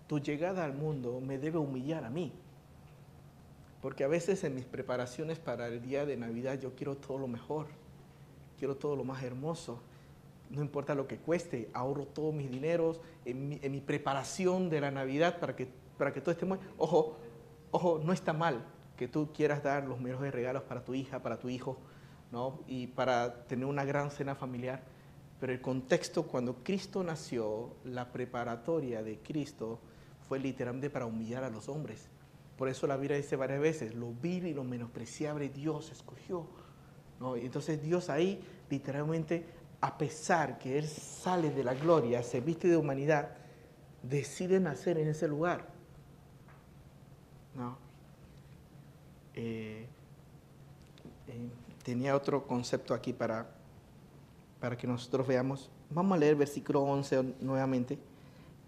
[0.07, 2.33] tu llegada al mundo me debe humillar a mí.
[3.81, 7.29] Porque a veces en mis preparaciones para el día de Navidad yo quiero todo lo
[7.29, 7.67] mejor,
[8.59, 9.81] quiero todo lo más hermoso
[10.53, 15.38] no importa lo que cueste, ahorro todos mis dineros en mi, preparación de la Navidad
[15.41, 16.59] para que, para que todo esté muy...
[16.77, 17.17] Ojo,
[17.71, 18.65] ojo, no está mal
[18.97, 21.79] que tú quieras dar los mejores regalos para tu hija, para tu hijo,
[22.31, 22.61] ¿no?
[22.67, 24.83] Y para tener una gran cena familiar.
[25.41, 29.81] Pero el contexto, cuando Cristo nació, la preparatoria de Cristo
[30.29, 32.09] fue literalmente para humillar a los hombres.
[32.57, 36.47] Por eso la Biblia dice varias veces, lo vil y lo menospreciable Dios escogió.
[37.19, 37.37] ¿no?
[37.37, 39.47] entonces Dios ahí literalmente
[39.83, 43.31] a pesar que Él sale de la gloria, se viste de humanidad,
[44.01, 45.66] decide nacer en ese lugar.
[47.57, 47.77] ¿No?
[49.35, 49.88] Eh,
[51.27, 51.49] eh,
[51.83, 53.51] tenía otro concepto aquí para,
[54.61, 55.68] para que nosotros veamos.
[55.90, 57.99] Vamos a leer versículo 11 nuevamente.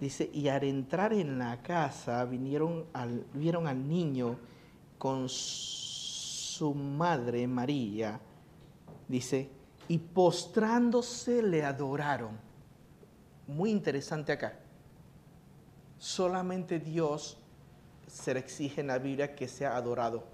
[0.00, 2.86] Dice, y al entrar en la casa vinieron
[3.32, 4.36] vieron al niño
[4.98, 8.20] con su madre María.
[9.06, 9.48] Dice,
[9.88, 12.38] y postrándose le adoraron.
[13.46, 14.58] Muy interesante acá.
[15.98, 17.38] Solamente Dios
[18.06, 20.24] se le exige en la Biblia que sea adorado.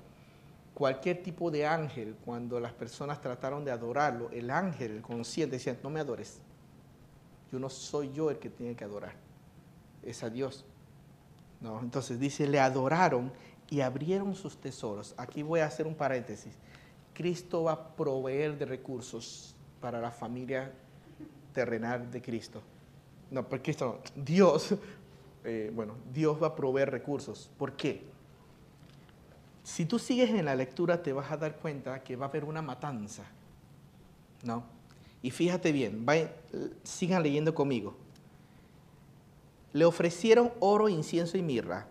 [0.75, 5.77] Cualquier tipo de ángel, cuando las personas trataron de adorarlo, el ángel, el consciente, decía,
[5.83, 6.41] no me adores.
[7.53, 9.15] Yo no soy yo el que tiene que adorar.
[10.03, 10.65] Es a Dios.
[11.61, 13.33] No, entonces dice, le adoraron
[13.69, 15.15] y abrieron sus tesoros.
[15.17, 16.55] Aquí voy a hacer un paréntesis.
[17.15, 20.73] Cristo va a proveer de recursos para la familia
[21.53, 22.63] terrenal de Cristo.
[23.31, 24.75] No, porque Cristo Dios,
[25.45, 27.51] eh, bueno, Dios va a proveer recursos.
[27.59, 28.05] ¿Por qué?
[29.63, 32.45] Si tú sigues en la lectura te vas a dar cuenta que va a haber
[32.45, 33.25] una matanza.
[34.43, 34.65] ¿No?
[35.23, 36.07] Y fíjate bien,
[36.83, 37.95] sigan leyendo conmigo.
[39.73, 41.87] Le ofrecieron oro, incienso y mirra,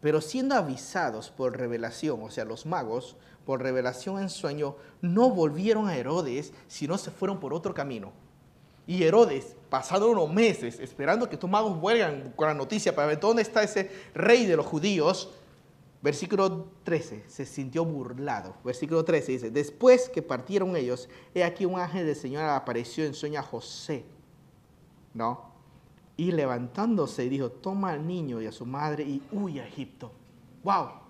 [0.00, 3.16] pero siendo avisados por revelación, o sea, los magos,
[3.50, 8.12] por revelación en sueño, no volvieron a Herodes, sino se fueron por otro camino.
[8.86, 13.18] Y Herodes, pasado unos meses, esperando que estos magos vuelvan con la noticia para ver
[13.18, 15.32] dónde está ese rey de los judíos,
[16.00, 18.54] versículo 13, se sintió burlado.
[18.62, 23.14] Versículo 13 dice, después que partieron ellos, he aquí un ángel del Señor apareció en
[23.14, 24.04] sueño a José,
[25.12, 25.50] ¿no?
[26.16, 30.12] Y levantándose dijo, toma al niño y a su madre y huye a Egipto.
[30.62, 31.00] ¡Wow!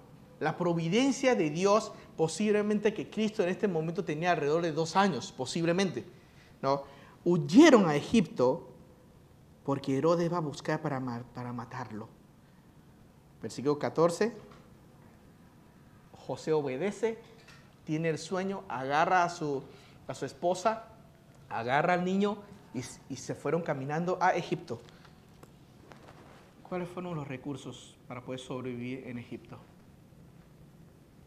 [0.40, 5.32] La providencia de Dios posiblemente que Cristo en este momento tenía alrededor de dos años,
[5.32, 6.04] posiblemente,
[6.62, 6.82] ¿no?
[7.24, 8.66] Huyeron a Egipto
[9.64, 11.00] porque Herodes va a buscar para,
[11.34, 12.08] para matarlo.
[13.42, 14.32] Versículo 14.
[16.26, 17.18] José obedece,
[17.84, 19.62] tiene el sueño, agarra a su,
[20.06, 20.84] a su esposa,
[21.50, 22.38] agarra al niño
[22.72, 22.80] y,
[23.12, 24.80] y se fueron caminando a Egipto.
[26.68, 29.58] ¿Cuáles fueron los recursos para poder sobrevivir en Egipto?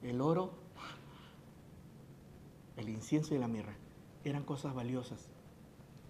[0.04, 0.52] El oro,
[2.78, 3.76] el incienso y la mirra
[4.24, 5.28] eran cosas valiosas.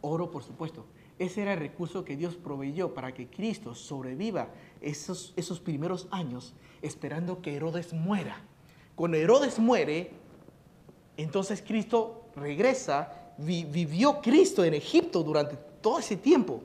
[0.01, 0.85] Oro, por supuesto.
[1.19, 4.49] Ese era el recurso que Dios proveyó para que Cristo sobreviva
[4.81, 8.41] esos, esos primeros años esperando que Herodes muera.
[8.95, 10.11] Cuando Herodes muere,
[11.15, 16.61] entonces Cristo regresa, vivió Cristo en Egipto durante todo ese tiempo.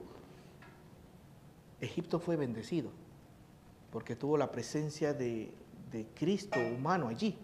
[1.81, 2.91] Egipto fue bendecido
[3.93, 5.53] porque tuvo la presencia de,
[5.91, 7.37] de Cristo humano allí.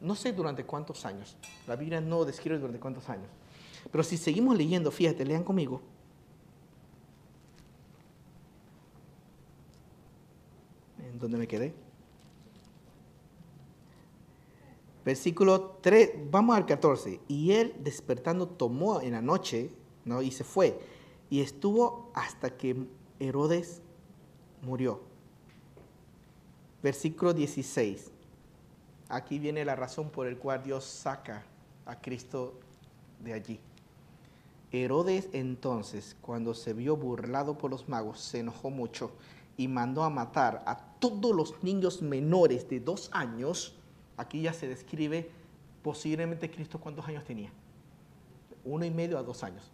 [0.00, 1.36] No sé durante cuántos años.
[1.66, 3.28] La Biblia no describe durante cuántos años.
[3.90, 5.80] Pero si seguimos leyendo, fíjate, lean conmigo.
[10.98, 11.74] ¿En dónde me quedé?
[15.04, 17.20] Versículo 3, vamos al 14.
[17.28, 19.70] Y él despertando tomó en la noche,
[20.04, 20.22] ¿no?
[20.22, 20.78] Y se fue.
[21.28, 22.86] Y estuvo hasta que
[23.18, 23.82] Herodes
[24.62, 25.11] murió.
[26.82, 28.12] Versículo 16
[29.12, 31.44] aquí viene la razón por la cual Dios saca
[31.84, 32.54] a Cristo
[33.20, 33.60] de allí.
[34.70, 39.12] Herodes entonces, cuando se vio burlado por los magos, se enojó mucho
[39.58, 43.74] y mandó a matar a todos los niños menores de dos años.
[44.16, 45.30] Aquí ya se describe
[45.82, 47.50] posiblemente Cristo cuántos años tenía.
[48.64, 49.70] Uno y medio a dos años.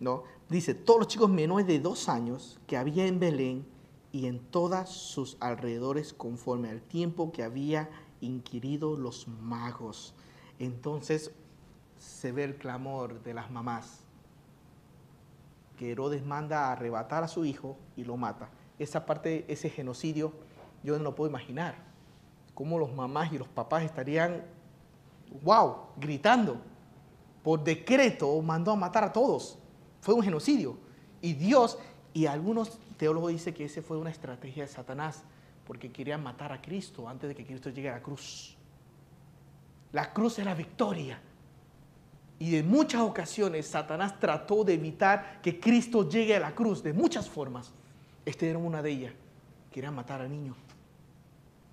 [0.00, 0.24] ¿no?
[0.48, 3.64] Dice, todos los chicos menores de dos años que había en Belén
[4.12, 7.88] y en todas sus alrededores conforme al tiempo que había
[8.20, 10.14] inquirido los magos.
[10.58, 11.32] Entonces
[11.98, 14.00] se ve el clamor de las mamás,
[15.78, 18.50] que Herodes manda a arrebatar a su hijo y lo mata.
[18.78, 20.32] Esa parte, ese genocidio,
[20.82, 21.76] yo no lo puedo imaginar.
[22.54, 24.44] Cómo los mamás y los papás estarían,
[25.42, 26.58] wow, gritando.
[27.42, 29.58] Por decreto mandó a matar a todos.
[30.00, 30.76] Fue un genocidio.
[31.20, 31.78] Y Dios,
[32.12, 35.22] y algunos teólogos dicen que ese fue una estrategia de Satanás,
[35.66, 38.56] porque querían matar a Cristo antes de que Cristo llegue a la cruz.
[39.92, 41.20] La cruz es la victoria.
[42.38, 46.92] Y en muchas ocasiones Satanás trató de evitar que Cristo llegue a la cruz de
[46.92, 47.72] muchas formas.
[48.24, 49.12] Esta era una de ellas.
[49.70, 50.56] Quería matar al niño.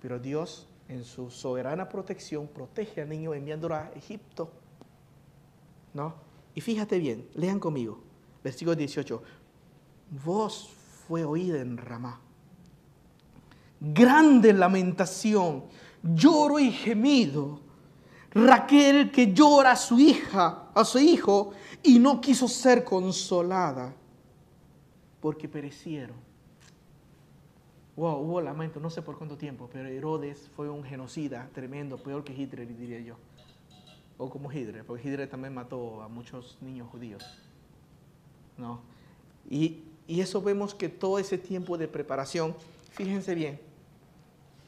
[0.00, 4.52] Pero Dios, en su soberana protección, protege al niño enviándolo a Egipto.
[5.92, 6.14] ¿No?
[6.54, 8.00] Y fíjate bien, lean conmigo.
[8.44, 9.22] Versículo 18.
[10.24, 10.70] Voz
[11.10, 12.20] fue oída en Ramá.
[13.80, 15.64] Grande lamentación,
[16.04, 17.58] lloro y gemido
[18.32, 21.50] Raquel que llora a su hija, a su hijo,
[21.82, 23.92] y no quiso ser consolada
[25.20, 26.14] porque perecieron.
[27.96, 32.22] Wow, hubo lamento, no sé por cuánto tiempo, pero Herodes fue un genocida tremendo, peor
[32.22, 33.16] que Hitler, diría yo.
[34.16, 37.24] O como Hitler, porque Hitler también mató a muchos niños judíos.
[38.56, 38.82] ¿No?
[39.50, 42.56] Y, y eso vemos que todo ese tiempo de preparación,
[42.90, 43.60] fíjense bien,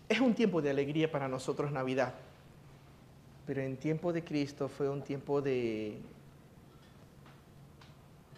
[0.08, 2.14] es un tiempo de alegría para nosotros Navidad.
[3.44, 5.98] Pero en tiempo de Cristo fue un tiempo de,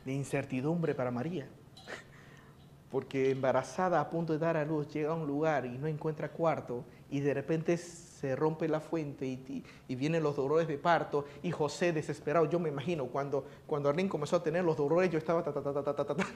[0.07, 1.47] de incertidumbre para María.
[2.91, 6.31] Porque embarazada a punto de dar a luz, llega a un lugar y no encuentra
[6.31, 11.27] cuarto y de repente se rompe la fuente y, y, vienen los dolores de parto
[11.43, 15.19] y José desesperado, yo me imagino, cuando, cuando Arlene comenzó a tener los dolores, yo
[15.19, 16.27] estaba ta, ta, ta, ta, ta, ta,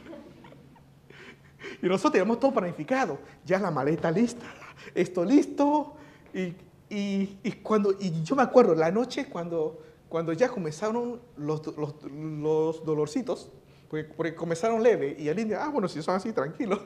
[1.83, 4.47] Y nosotros teníamos todo planificado, ya la maleta lista,
[4.95, 5.95] esto listo,
[6.33, 6.55] y
[6.91, 13.51] y, cuando, y yo me acuerdo, la noche cuando, cuando ya comenzaron los, los, dolorcitos,
[13.89, 16.81] porque, comenzaron leve, y el indio, ah, bueno, si son así, tranquilo,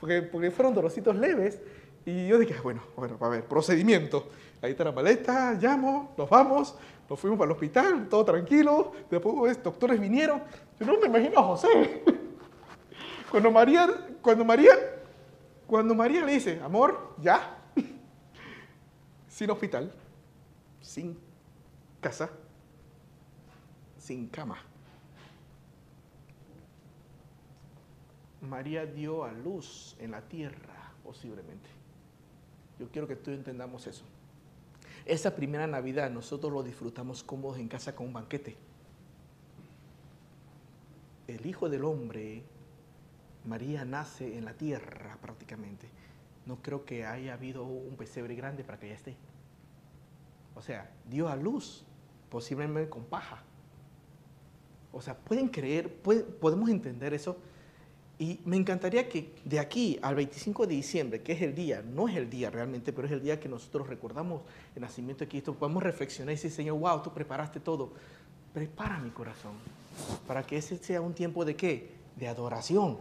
[0.00, 1.60] porque, porque fueron dolorcitos leves,
[2.04, 4.28] y yo dije, ah, bueno, bueno, a ver, procedimiento.
[4.60, 6.74] Ahí está la maleta, llamo, nos vamos,
[7.08, 10.42] nos fuimos para el hospital, todo tranquilo, después los doctores vinieron,
[10.80, 12.02] yo no me imagino a José.
[13.30, 13.88] Cuando María,
[14.22, 14.72] cuando María,
[15.66, 17.58] cuando María le dice, amor, ya,
[19.28, 19.92] sin hospital,
[20.80, 21.18] sin
[22.00, 22.30] casa,
[23.98, 24.58] sin cama.
[28.40, 31.68] María dio a luz en la tierra, posiblemente.
[32.78, 34.04] Yo quiero que tú entendamos eso.
[35.04, 38.56] Esa primera Navidad nosotros lo disfrutamos cómodos en casa con un banquete.
[41.26, 42.42] El Hijo del Hombre,
[43.48, 45.88] María nace en la tierra prácticamente.
[46.46, 49.16] No creo que haya habido un pesebre grande para que ella esté.
[50.54, 51.84] O sea, dio a luz,
[52.30, 53.42] posiblemente con paja.
[54.92, 57.36] O sea, pueden creer, podemos entender eso.
[58.18, 62.08] Y me encantaría que de aquí al 25 de diciembre, que es el día, no
[62.08, 64.42] es el día realmente, pero es el día que nosotros recordamos
[64.74, 67.92] el nacimiento de Cristo, podemos reflexionar y decir, Señor, wow, tú preparaste todo.
[68.52, 69.52] Prepara mi corazón
[70.26, 71.92] para que ese sea un tiempo de qué?
[72.16, 72.98] De adoración.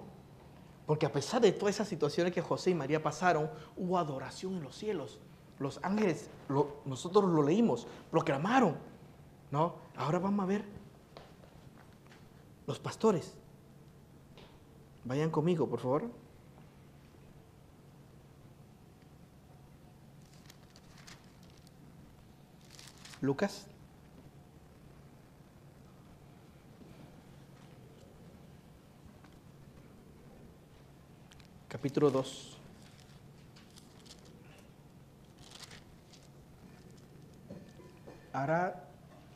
[0.87, 4.63] Porque a pesar de todas esas situaciones que José y María pasaron, hubo adoración en
[4.63, 5.19] los cielos
[5.59, 6.29] los ángeles,
[6.85, 8.77] nosotros lo leímos, proclamaron,
[9.51, 9.75] ¿no?
[9.95, 10.65] Ahora vamos a ver
[12.67, 13.33] los pastores.
[15.03, 16.11] Vayan conmigo, por favor.
[23.21, 23.67] Lucas.
[31.67, 32.57] Capítulo 2.
[38.31, 38.85] Ahora,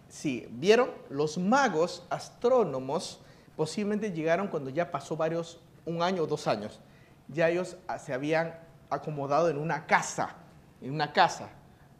[0.07, 3.19] sí, vieron, los magos, astrónomos,
[3.57, 6.79] posiblemente llegaron cuando ya pasó varios, un año o dos años.
[7.27, 8.55] Ya ellos ah, se habían
[8.89, 10.37] acomodado en una casa,
[10.79, 11.49] en una casa,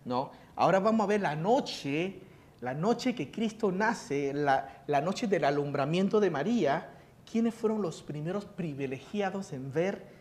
[0.06, 0.32] ¿no?
[0.56, 2.22] Ahora vamos a ver la noche,
[2.62, 6.90] la noche que Cristo nace, la, la noche del alumbramiento de María,
[7.30, 10.21] ¿quiénes fueron los primeros privilegiados en ver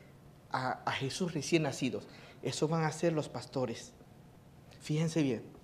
[0.52, 2.06] a, Jesús recién nacidos?
[2.42, 3.92] Eso van a ser los pastores.
[4.80, 5.60] Fíjense bien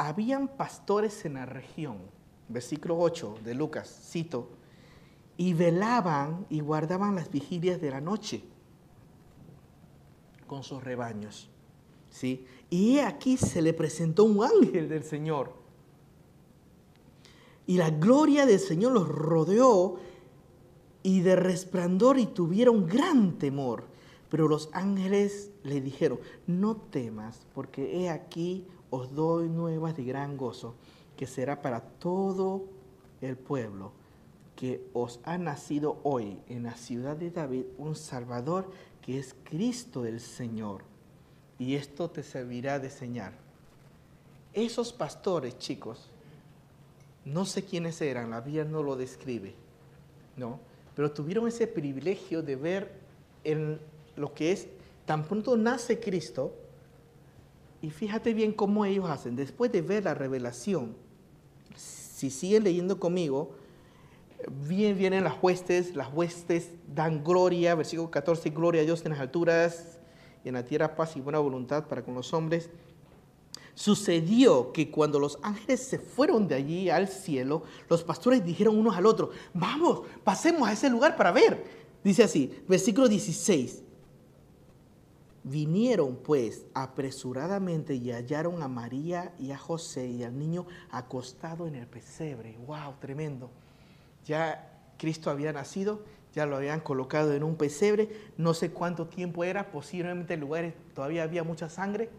[0.00, 1.98] habían pastores en la región,
[2.48, 4.48] versículo 8 de Lucas, cito,
[5.36, 8.42] y velaban y guardaban las vigilias de la noche
[10.46, 11.50] con sus rebaños.
[12.08, 12.46] ¿sí?
[12.70, 15.52] Y aquí se le presentó un ángel del Señor.
[17.66, 19.96] Y la gloria del Señor los rodeó
[21.02, 23.84] y de resplandor y tuvieron gran temor.
[24.28, 30.36] Pero los ángeles le dijeron, no temas, porque he aquí os doy nuevas de gran
[30.36, 30.74] gozo,
[31.16, 32.64] que será para todo
[33.20, 33.92] el pueblo,
[34.56, 38.70] que os ha nacido hoy en la ciudad de David un Salvador,
[39.02, 40.82] que es Cristo el Señor.
[41.58, 43.34] Y esto te servirá de señal.
[44.52, 46.10] Esos pastores, chicos,
[47.24, 49.54] no sé quiénes eran, la Biblia no lo describe,
[50.36, 50.58] ¿no?
[50.94, 52.92] Pero tuvieron ese privilegio de ver
[53.44, 53.78] en
[54.16, 54.68] lo que es,
[55.06, 56.54] tan pronto nace Cristo,
[57.82, 60.94] y fíjate bien cómo ellos hacen, después de ver la revelación,
[61.74, 63.52] si siguen leyendo conmigo,
[64.68, 69.20] bien vienen las huestes, las huestes dan gloria, versículo 14, gloria a Dios en las
[69.20, 69.98] alturas
[70.44, 72.70] y en la tierra paz y buena voluntad para con los hombres.
[73.80, 78.94] Sucedió que cuando los ángeles se fueron de allí al cielo, los pastores dijeron unos
[78.94, 81.64] al otro, vamos, pasemos a ese lugar para ver.
[82.04, 83.82] Dice así, versículo 16.
[85.44, 91.74] Vinieron pues apresuradamente y hallaron a María y a José y al niño acostado en
[91.74, 92.58] el pesebre.
[92.66, 92.96] ¡Wow!
[93.00, 93.48] Tremendo.
[94.26, 96.02] Ya Cristo había nacido,
[96.34, 98.10] ya lo habían colocado en un pesebre.
[98.36, 102.10] No sé cuánto tiempo era, posiblemente en lugares todavía había mucha sangre.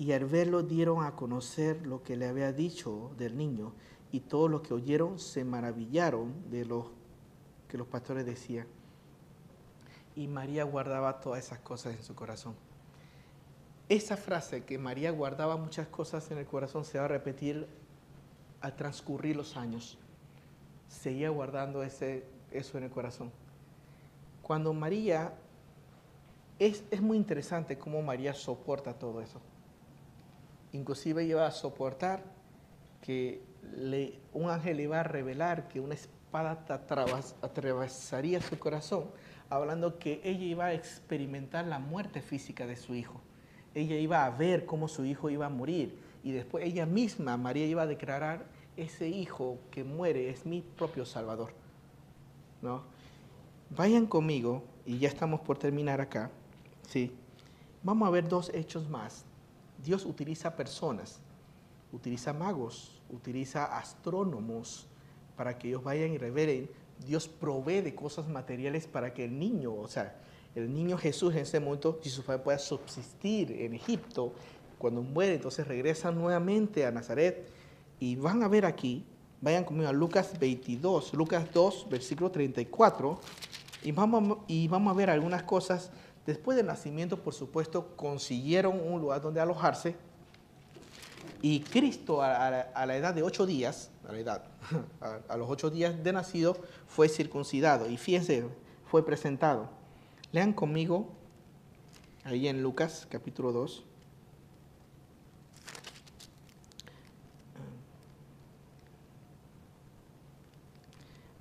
[0.00, 3.72] Y al verlo dieron a conocer lo que le había dicho del niño.
[4.10, 6.90] Y todos los que oyeron se maravillaron de lo
[7.68, 8.66] que los pastores decían
[10.20, 12.54] y María guardaba todas esas cosas en su corazón.
[13.88, 17.66] Esa frase que María guardaba muchas cosas en el corazón se va a repetir
[18.60, 19.98] al transcurrir los años.
[20.88, 23.32] Seguía guardando ese, eso en el corazón.
[24.42, 25.32] Cuando María,
[26.58, 29.40] es, es muy interesante cómo María soporta todo eso.
[30.72, 32.22] Inclusive iba a soportar
[33.02, 33.42] que
[34.32, 36.64] un ángel le iba a revelar que una espada
[37.42, 39.04] atravesaría su corazón
[39.50, 43.20] hablando que ella iba a experimentar la muerte física de su hijo.
[43.74, 47.66] Ella iba a ver cómo su hijo iba a morir y después ella misma, María,
[47.66, 48.46] iba a declarar,
[48.76, 51.52] ese hijo que muere es mi propio Salvador.
[52.62, 52.84] ¿No?
[53.70, 56.30] Vayan conmigo, y ya estamos por terminar acá,
[56.88, 57.12] ¿sí?
[57.82, 59.24] Vamos a ver dos hechos más.
[59.82, 61.20] Dios utiliza personas,
[61.92, 64.86] utiliza magos, utiliza astrónomos
[65.36, 66.68] para que ellos vayan y revelen
[67.06, 70.16] Dios provee de cosas materiales para que el niño, o sea,
[70.54, 74.32] el niño Jesús en ese momento, su padre pueda subsistir en Egipto.
[74.78, 77.48] Cuando muere, entonces regresa nuevamente a Nazaret.
[77.98, 79.04] Y van a ver aquí,
[79.40, 83.20] vayan conmigo a Lucas 22, Lucas 2, versículo 34.
[83.82, 85.90] Y vamos, y vamos a ver algunas cosas.
[86.26, 89.96] Después del nacimiento, por supuesto, consiguieron un lugar donde alojarse.
[91.42, 92.50] Y Cristo a,
[92.86, 94.44] la edad de ocho días, a la edad,
[95.28, 96.56] a, los ocho días de nacido,
[96.86, 97.88] fue circuncidado.
[97.88, 98.44] Y fíjense,
[98.86, 99.70] fue presentado.
[100.32, 101.08] Lean conmigo
[102.24, 103.84] ahí en Lucas capítulo 2.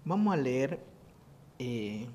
[0.06, 0.80] Vamos a leer
[1.60, 2.08] eh,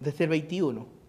[0.00, 1.00] desde el 21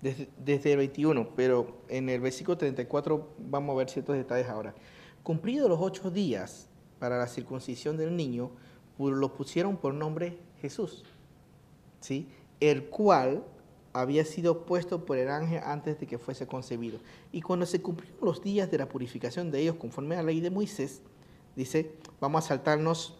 [0.00, 4.74] desde, el 21, pero en el versículo 34 vamos a ver ciertos detalles ahora.
[5.22, 6.68] Cumplidos los ocho días
[6.98, 8.50] para la circuncisión del niño,
[8.98, 11.04] lo pusieron por nombre Jesús,
[12.00, 12.28] ¿sí?
[12.60, 13.44] el cual
[13.92, 17.00] había sido puesto por el ángel antes de que fuese concebido.
[17.32, 20.40] Y cuando se cumplieron los días de la purificación de ellos conforme a la ley
[20.40, 21.02] de Moisés,
[21.56, 23.16] dice, vamos a saltarnos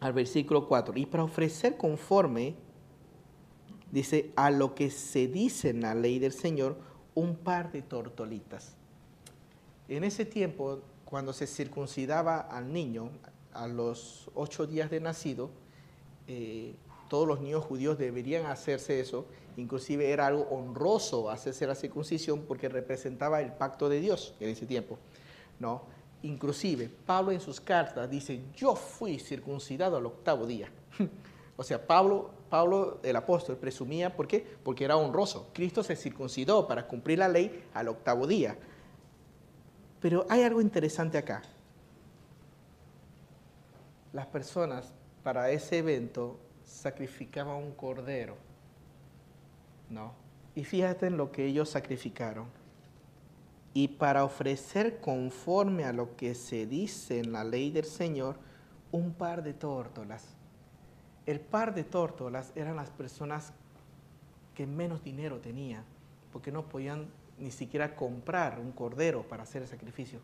[0.00, 2.54] al versículo 4, y para ofrecer conforme
[3.90, 6.76] dice, a lo que se dice en la ley del Señor,
[7.14, 8.74] un par de tortolitas.
[9.88, 13.10] En ese tiempo, cuando se circuncidaba al niño,
[13.52, 15.50] a los ocho días de nacido,
[16.26, 16.74] eh,
[17.08, 19.26] todos los niños judíos deberían hacerse eso,
[19.56, 24.66] inclusive era algo honroso hacerse la circuncisión porque representaba el pacto de Dios en ese
[24.66, 24.98] tiempo,
[25.60, 25.82] ¿no?
[26.22, 30.68] Inclusive Pablo en sus cartas dice, yo fui circuncidado al octavo día.
[31.56, 34.46] o sea, Pablo Pablo, el apóstol, presumía, ¿por qué?
[34.62, 35.50] Porque era honroso.
[35.52, 38.56] Cristo se circuncidó para cumplir la ley al octavo día.
[40.00, 41.42] Pero hay algo interesante acá.
[44.12, 44.92] Las personas
[45.22, 48.36] para ese evento sacrificaban un cordero.
[49.90, 50.12] ¿No?
[50.54, 52.46] Y fíjate en lo que ellos sacrificaron.
[53.74, 58.36] y para ofrecer conforme a lo que se dice en la ley del Señor,
[58.90, 60.35] un par de tórtolas.
[61.26, 63.52] El par de tórtolas eran las personas
[64.54, 65.84] que menos dinero tenían,
[66.32, 67.08] porque no podían
[67.38, 70.20] ni siquiera comprar un cordero para hacer el sacrificio.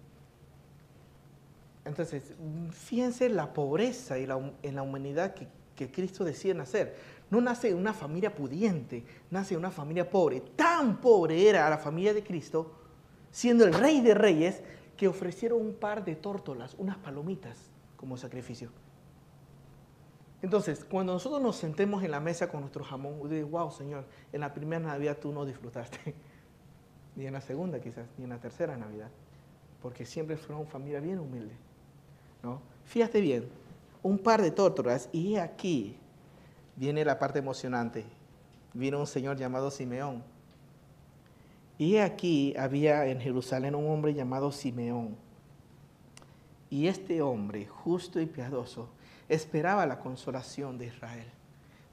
[1.84, 2.32] Entonces,
[2.70, 5.48] fíjense la pobreza y la, en la humanidad que,
[5.90, 6.96] Cristo decide nacer.
[7.28, 10.40] No nace en una familia pudiente, nace en una familia pobre.
[10.54, 12.70] Tan pobre era la familia de Cristo,
[13.32, 14.62] siendo el rey de reyes,
[14.96, 17.58] que ofrecieron un par de tórtolas, unas palomitas
[17.96, 18.70] como sacrificio.
[20.42, 24.40] Entonces, cuando nosotros nos sentemos en la mesa con nuestro jamón, digo, wow, Señor, en
[24.40, 26.14] la primera Navidad tú no disfrutaste,
[27.16, 29.08] ni en la segunda quizás, ni en la tercera Navidad,
[29.80, 31.54] porque siempre fueron familia bien humilde.
[32.42, 32.60] ¿no?
[32.84, 33.48] Fíjate bien,
[34.02, 35.96] un par de tórtolas y aquí
[36.74, 38.04] viene la parte emocionante.
[38.74, 40.24] Vino un señor llamado Simeón.
[41.78, 45.16] Y aquí había en Jerusalén un hombre llamado Simeón.
[46.68, 48.88] Y este hombre, justo y piadoso,
[49.34, 51.26] esperaba la consolación de Israel.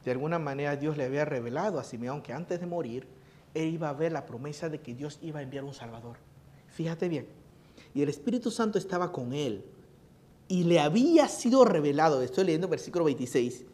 [0.03, 3.07] De alguna manera Dios le había revelado a Simeón que antes de morir,
[3.53, 6.17] él iba a ver la promesa de que Dios iba a enviar un Salvador.
[6.67, 7.27] Fíjate bien.
[7.93, 9.65] Y el Espíritu Santo estaba con él.
[10.47, 13.65] Y le había sido revelado, estoy leyendo versículo 26,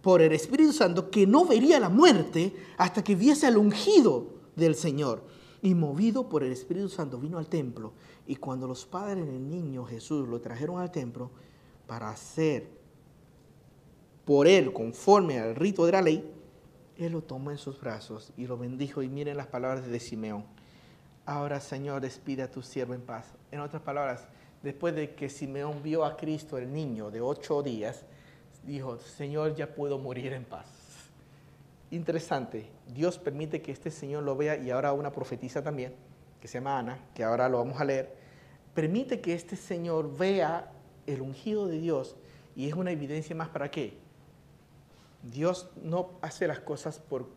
[0.00, 4.74] por el Espíritu Santo que no vería la muerte hasta que viese al ungido del
[4.74, 5.24] Señor.
[5.62, 7.92] Y movido por el Espíritu Santo vino al templo.
[8.26, 11.30] Y cuando los padres del niño Jesús lo trajeron al templo
[11.86, 12.79] para hacer
[14.30, 16.32] por él conforme al rito de la ley,
[16.96, 19.02] él lo tomó en sus brazos y lo bendijo.
[19.02, 20.44] Y miren las palabras de Simeón.
[21.26, 23.26] Ahora, Señor, despide a tu siervo en paz.
[23.50, 24.28] En otras palabras,
[24.62, 28.04] después de que Simeón vio a Cristo, el niño de ocho días,
[28.64, 30.68] dijo, Señor, ya puedo morir en paz.
[31.90, 35.92] Interesante, Dios permite que este Señor lo vea y ahora una profetisa también,
[36.40, 38.14] que se llama Ana, que ahora lo vamos a leer,
[38.74, 40.70] permite que este Señor vea
[41.08, 42.14] el ungido de Dios
[42.54, 43.99] y es una evidencia más para qué?
[45.22, 47.28] Dios no hace las cosas por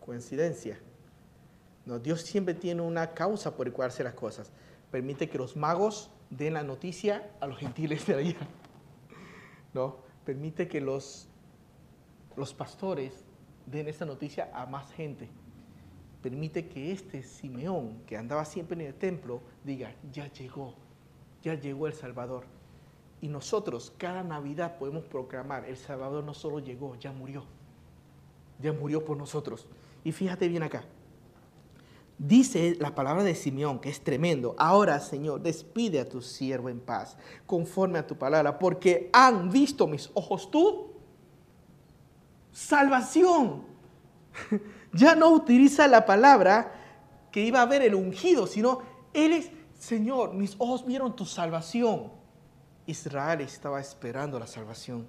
[0.00, 0.78] coincidencia.
[1.86, 4.52] No, Dios siempre tiene una causa por la cual hace las cosas.
[4.90, 8.36] Permite que los magos den la noticia a los gentiles de allá.
[9.72, 9.96] ¿No?
[10.24, 11.28] Permite que los,
[12.36, 13.24] los pastores
[13.66, 15.28] den esa noticia a más gente.
[16.22, 20.74] Permite que este Simeón, que andaba siempre en el templo, diga, ya llegó,
[21.42, 22.44] ya llegó el Salvador.
[23.20, 27.44] Y nosotros cada Navidad podemos proclamar, el Salvador no solo llegó, ya murió.
[28.58, 29.66] Ya murió por nosotros.
[30.04, 30.84] Y fíjate bien acá.
[32.18, 34.54] Dice la palabra de Simeón, que es tremendo.
[34.58, 37.16] Ahora, Señor, despide a tu siervo en paz,
[37.46, 40.90] conforme a tu palabra, porque han visto mis ojos tú
[42.52, 43.64] salvación.
[44.92, 46.74] ya no utiliza la palabra
[47.30, 48.80] que iba a ver el ungido, sino
[49.12, 52.19] Él es, Señor, mis ojos vieron tu salvación.
[52.90, 55.06] Israel estaba esperando la salvación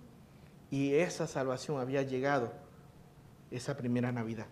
[0.69, 2.51] y esa salvación había llegado
[3.49, 4.45] esa primera Navidad,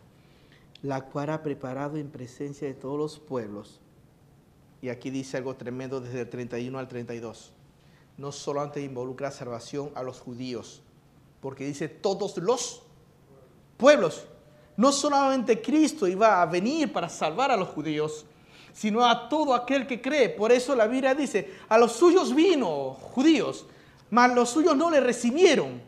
[0.81, 3.79] la cual ha preparado en presencia de todos los pueblos.
[4.81, 7.53] Y aquí dice algo tremendo desde el 31 al 32.
[8.17, 10.81] No solamente involucra salvación a los judíos,
[11.39, 12.81] porque dice todos los
[13.77, 14.25] pueblos.
[14.75, 18.25] No solamente Cristo iba a venir para salvar a los judíos,
[18.73, 20.29] sino a todo aquel que cree.
[20.29, 23.65] Por eso la Biblia dice, a los suyos vino, judíos,
[24.09, 25.81] mas los suyos no le recibieron.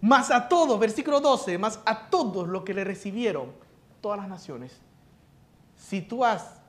[0.00, 3.52] Mas a todos, versículo 12, mas a todos los que le recibieron,
[4.00, 4.80] todas las naciones.
[5.76, 6.60] Si tú has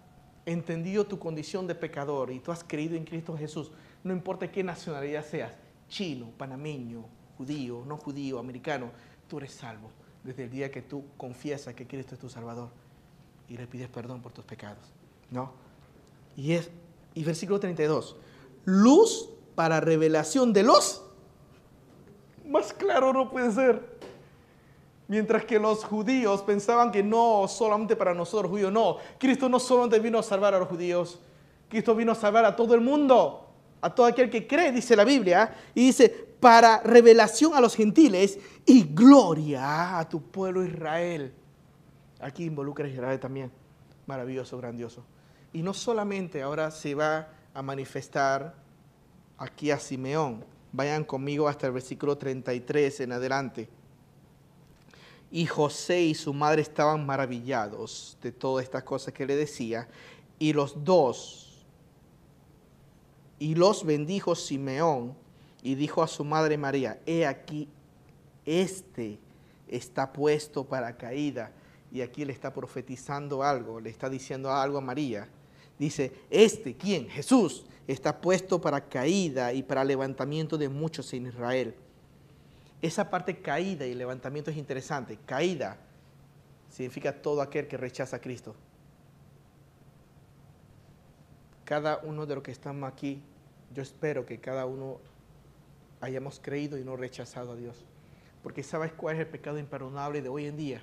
[0.45, 3.71] entendido tu condición de pecador y tú has creído en Cristo Jesús,
[4.03, 5.51] no importa qué nacionalidad seas,
[5.89, 7.05] chino, panameño,
[7.37, 8.91] judío, no judío, americano,
[9.27, 9.89] tú eres salvo
[10.23, 12.69] desde el día que tú confiesas que Cristo es tu Salvador
[13.47, 14.93] y le pides perdón por tus pecados.
[15.31, 15.51] ¿No?
[16.35, 16.69] Y, es,
[17.13, 18.15] y versículo 32,
[18.65, 21.03] luz para revelación de los...
[22.45, 23.97] Más claro no puede ser.
[25.07, 28.97] Mientras que los judíos pensaban que no solamente para nosotros judíos, no.
[29.17, 31.19] Cristo no solamente vino a salvar a los judíos,
[31.69, 33.47] Cristo vino a salvar a todo el mundo,
[33.81, 36.09] a todo aquel que cree, dice la Biblia, y dice,
[36.39, 41.33] para revelación a los gentiles y gloria a tu pueblo Israel.
[42.19, 43.51] Aquí involucra a Israel también.
[44.05, 45.03] Maravilloso, grandioso.
[45.57, 48.53] Y no solamente ahora se va a manifestar
[49.39, 50.45] aquí a Simeón.
[50.71, 53.67] Vayan conmigo hasta el versículo 33 en adelante.
[55.31, 59.87] Y José y su madre estaban maravillados de todas estas cosas que le decía.
[60.37, 61.65] Y los dos,
[63.39, 65.15] y los bendijo Simeón
[65.63, 67.67] y dijo a su madre María, he aquí,
[68.45, 69.17] este
[69.67, 71.51] está puesto para caída
[71.91, 75.27] y aquí le está profetizando algo, le está diciendo algo a María.
[75.79, 77.07] Dice, este, ¿quién?
[77.07, 81.75] Jesús, está puesto para caída y para levantamiento de muchos en Israel.
[82.81, 85.17] Esa parte caída y levantamiento es interesante.
[85.25, 85.77] Caída
[86.69, 88.55] significa todo aquel que rechaza a Cristo.
[91.63, 93.21] Cada uno de los que estamos aquí,
[93.73, 94.99] yo espero que cada uno
[96.01, 97.83] hayamos creído y no rechazado a Dios.
[98.43, 100.81] Porque ¿sabes cuál es el pecado imperdonable de hoy en día?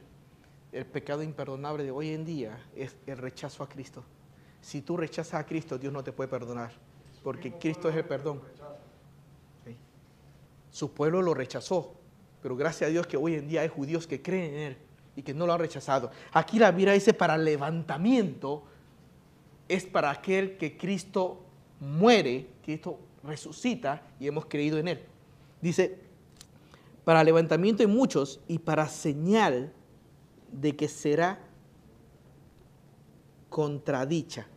[0.73, 4.05] El pecado imperdonable de hoy en día es el rechazo a Cristo.
[4.65, 6.73] Si tú rechazas a Cristo, Dios no te puede perdonar,
[7.23, 8.41] porque Cristo es el perdón.
[10.71, 11.93] Su pueblo lo rechazó,
[12.43, 14.77] pero gracias a Dios que hoy en día hay judíos que creen en Él
[15.17, 16.11] y que no lo han rechazado.
[16.33, 18.65] Aquí la Biblia dice para levantamiento
[19.69, 21.45] es para aquel que Cristo
[21.79, 25.01] muere, Cristo resucita y hemos creído en Él.
[25.61, 25.99] Dice,
[27.05, 29.75] para levantamiento de muchos y para señal
[30.51, 31.39] de que será
[33.51, 34.49] contradicha.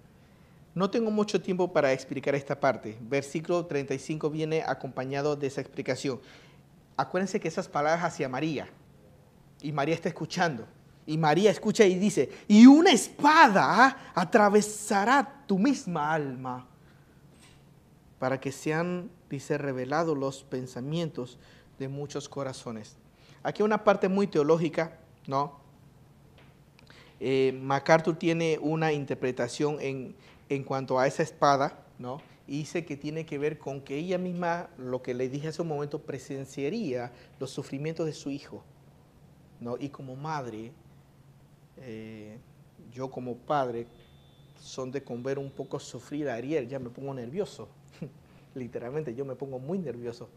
[0.78, 2.99] No tengo mucho tiempo para explicar esta parte.
[3.01, 6.21] Versículo 35 viene acompañado de esa explicación.
[6.95, 8.69] Acuérdense que esas palabras hacia María,
[9.59, 10.67] y María está escuchando,
[11.07, 16.67] y María escucha y dice, y una espada atravesará tu misma alma
[18.19, 21.39] para que sean, dice, revelados los pensamientos
[21.80, 22.97] de muchos corazones.
[23.41, 25.59] Aquí una parte muy teológica, ¿no?
[27.19, 30.15] Eh, MacArthur tiene una interpretación en,
[30.50, 32.22] en cuanto a esa espada, ¿no?
[32.48, 35.68] Dice que tiene que ver con que ella misma, lo que le dije hace un
[35.68, 38.64] momento, presenciaría los sufrimientos de su hijo,
[39.60, 39.76] ¿no?
[39.78, 40.72] Y como madre,
[41.78, 42.38] eh,
[42.91, 43.88] yo como padre,
[44.62, 47.68] son de con ver un poco sufrir a Ariel, ya me pongo nervioso.
[48.56, 50.30] Literalmente, yo me pongo muy nervioso.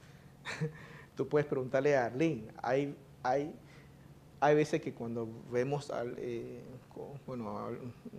[1.16, 3.54] Tú puedes preguntarle a Arlene, hay, hay
[4.40, 6.62] hay veces que cuando vemos, al, eh,
[7.26, 7.68] bueno,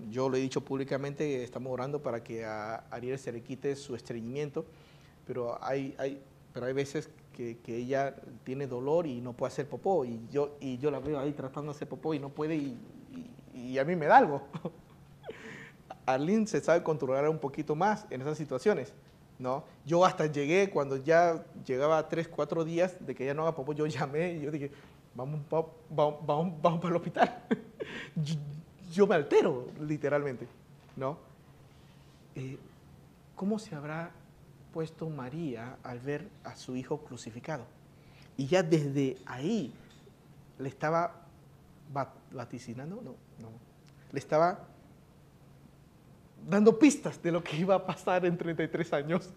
[0.09, 3.95] yo lo he dicho públicamente, estamos orando para que a Ariel se le quite su
[3.95, 4.65] estreñimiento,
[5.25, 6.21] pero hay, hay,
[6.53, 10.77] pero hay veces que, ella tiene dolor y no puede hacer popó, y yo, y
[10.77, 12.55] yo la veo ahí tratando de hacer popó y no puede,
[13.53, 14.43] y, a mí me da algo.
[16.05, 18.93] Arlene se sabe controlar un poquito más en esas situaciones.
[19.39, 19.63] ¿no?
[19.85, 23.73] Yo hasta llegué, cuando ya llegaba tres, cuatro días de que ella no haga popó,
[23.73, 24.71] yo llamé y yo dije,
[25.15, 25.41] vamos,
[25.89, 27.43] vamos, vamos, para el hospital.
[28.91, 30.47] yo, me altero, literalmente,
[30.95, 31.17] ¿no?
[32.35, 32.57] Eh,
[33.35, 34.11] ¿Cómo se habrá
[34.73, 37.65] puesto María al ver a su hijo crucificado?
[38.37, 39.73] Y ya desde ahí
[40.59, 41.13] le estaba
[42.31, 43.49] vaticinando, no, no,
[44.11, 44.59] le estaba
[46.47, 49.29] dando pistas de lo que iba a pasar en 33 años.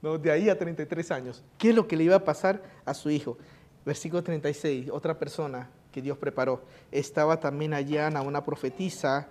[0.00, 0.18] ¿no?
[0.18, 1.42] De ahí a 33 años.
[1.58, 3.38] ¿Qué es lo que le iba a pasar a su hijo?
[3.84, 6.62] Versículo 36, otra persona que Dios preparó.
[6.90, 9.28] Estaba también allá una profetisa,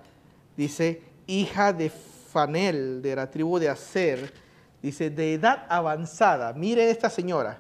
[0.55, 4.32] dice, hija de Fanel, de la tribu de Aser,
[4.82, 6.53] dice, de edad avanzada.
[6.53, 7.59] Mire esta señora,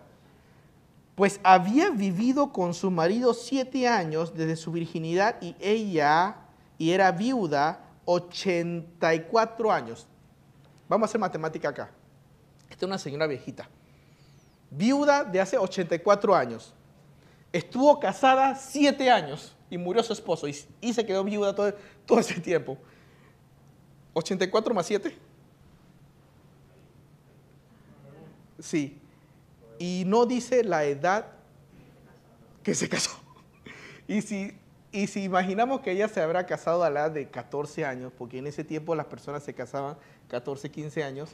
[1.15, 6.37] pues había vivido con su marido siete años desde su virginidad y ella,
[6.77, 10.07] y era viuda, 84 años.
[10.87, 11.91] Vamos a hacer matemática acá.
[12.69, 13.67] Esta es una señora viejita.
[14.69, 16.73] Viuda de hace 84 años
[17.53, 21.73] estuvo casada siete años y murió su esposo y, se quedó viuda todo,
[22.05, 22.77] todo ese tiempo.
[24.13, 25.17] 84 más 7.
[28.59, 28.99] Sí.
[29.79, 31.27] Y no dice la edad
[32.63, 33.11] que se casó.
[34.07, 34.53] Y si,
[35.23, 38.65] imaginamos que ella se habrá casado a la edad de 14 años, porque en ese
[38.65, 39.97] tiempo las personas se casaban
[40.27, 41.31] 14, 15 años,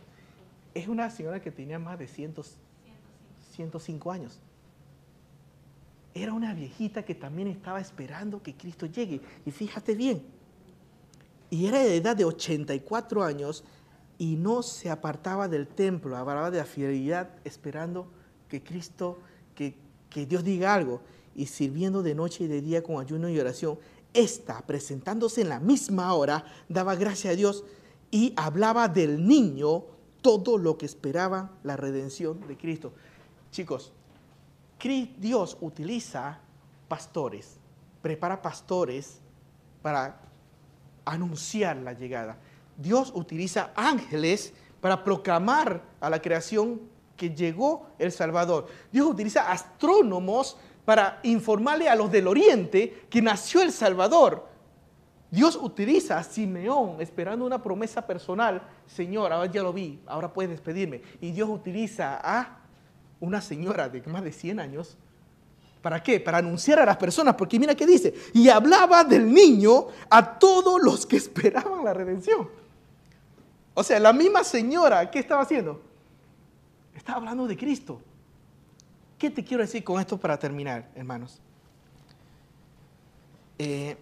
[0.76, 4.39] es una señora que tenía más de 105 años
[6.22, 9.22] era una viejita que también estaba esperando que Cristo llegue.
[9.45, 10.24] Y fíjate bien,
[11.49, 13.63] y era de edad de 84 años
[14.18, 18.07] y no se apartaba del templo, hablaba de la fidelidad esperando
[18.49, 19.20] que Cristo,
[19.55, 19.76] que,
[20.09, 21.01] que Dios diga algo,
[21.36, 23.78] y sirviendo de noche y de día con ayuno y oración.
[24.13, 27.63] Esta, presentándose en la misma hora, daba gracias a Dios
[28.09, 29.84] y hablaba del niño
[30.22, 32.93] todo lo que esperaba la redención de Cristo.
[33.51, 33.93] Chicos,
[34.80, 36.39] Dios utiliza
[36.88, 37.59] pastores,
[38.01, 39.19] prepara pastores
[39.82, 40.19] para
[41.05, 42.38] anunciar la llegada.
[42.78, 46.82] Dios utiliza ángeles para proclamar a la creación
[47.15, 48.67] que llegó el Salvador.
[48.91, 54.47] Dios utiliza astrónomos para informarle a los del oriente que nació el Salvador.
[55.30, 58.61] Dios utiliza a Simeón esperando una promesa personal.
[58.86, 61.01] Señor, ahora ya lo vi, ahora puedes despedirme.
[61.19, 62.66] Y Dios utiliza a
[63.20, 64.97] una señora de más de 100 años
[65.82, 66.20] ¿Para qué?
[66.20, 70.82] Para anunciar a las personas, porque mira qué dice, y hablaba del niño a todos
[70.84, 72.49] los que esperaban la redención.
[73.74, 75.82] O sea, la misma señora, ¿qué estaba haciendo?
[76.95, 78.01] Estaba hablando de Cristo.
[79.18, 81.39] ¿Qué te quiero decir con esto para terminar, hermanos?
[83.59, 83.95] Eh,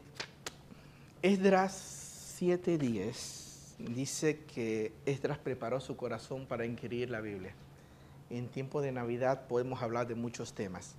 [1.21, 7.53] Esdras 7:10 dice que Esdras preparó su corazón para inquirir la Biblia.
[8.29, 10.95] En tiempo de Navidad podemos hablar de muchos temas,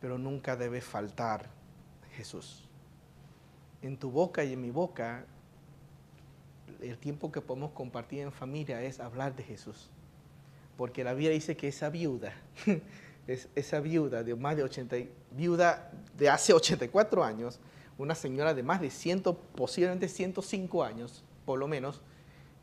[0.00, 1.48] pero nunca debe faltar
[2.16, 2.64] Jesús.
[3.80, 5.24] En tu boca y en mi boca,
[6.80, 9.88] el tiempo que podemos compartir en familia es hablar de Jesús.
[10.76, 12.32] Porque la Biblia dice que esa viuda,
[13.26, 14.96] esa viuda de más de 80,
[15.32, 17.60] viuda de hace 84 años,
[17.98, 19.22] una señora de más de 100,
[19.54, 22.00] posiblemente 105 años, por lo menos,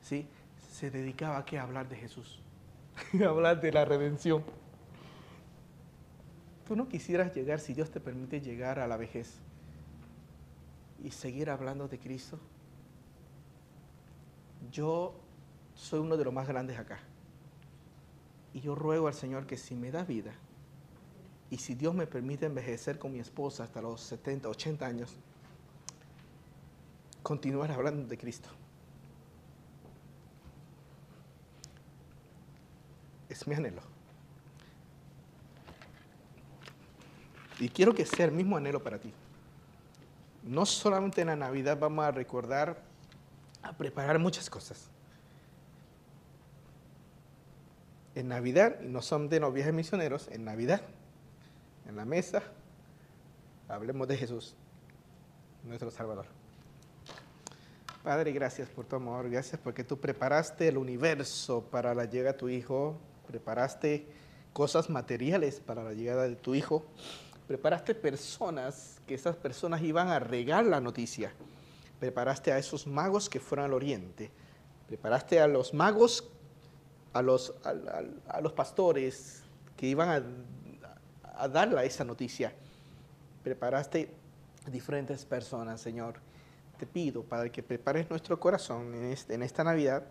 [0.01, 0.28] ¿sí?
[0.72, 1.59] se dedicaba a, qué?
[1.59, 2.41] hablar de Jesús,
[3.28, 4.43] hablar de la redención.
[6.68, 9.36] ¿Tú no quisieras llegar, si Dios te permite llegar a la vejez
[11.04, 12.39] y seguir hablando de Cristo?
[14.72, 15.14] Yo
[15.76, 17.00] soy uno de los más grandes acá.
[18.54, 20.34] Y yo ruego al Señor que si me da vida,
[21.52, 25.16] y si Dios me permite envejecer con mi esposa hasta los 70, 80 años,
[27.22, 28.50] continuar hablando de Cristo.
[33.36, 33.82] Es mi anhelo.
[37.60, 39.14] Y quiero que sea el mismo anhelo para ti.
[40.44, 42.82] No solamente en la Navidad vamos a recordar,
[43.62, 44.90] a preparar muchas cosas.
[48.14, 50.82] En Navidad, y no son de los viajes misioneros, en Navidad
[51.86, 52.42] en la mesa,
[53.68, 54.56] hablemos de Jesús,
[55.64, 56.26] nuestro Salvador.
[58.02, 62.40] Padre, gracias por tu amor, gracias porque tú preparaste el universo para la llegada de
[62.40, 64.07] tu Hijo, preparaste
[64.53, 66.86] cosas materiales para la llegada de tu Hijo,
[67.47, 71.34] preparaste personas, que esas personas iban a regar la noticia,
[71.99, 74.32] preparaste a esos magos que fueron al oriente,
[74.88, 76.30] preparaste a los magos,
[77.13, 77.53] a los,
[78.28, 79.43] a los pastores
[79.78, 80.23] que iban a
[81.38, 82.53] a darle esa noticia.
[83.43, 84.09] Preparaste
[84.71, 86.15] diferentes personas, Señor.
[86.78, 90.03] Te pido, para que prepares nuestro corazón en, este, en esta Navidad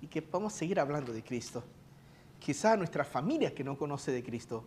[0.00, 1.62] y que podamos seguir hablando de Cristo.
[2.40, 4.64] Quizá nuestra familia que no conoce de Cristo.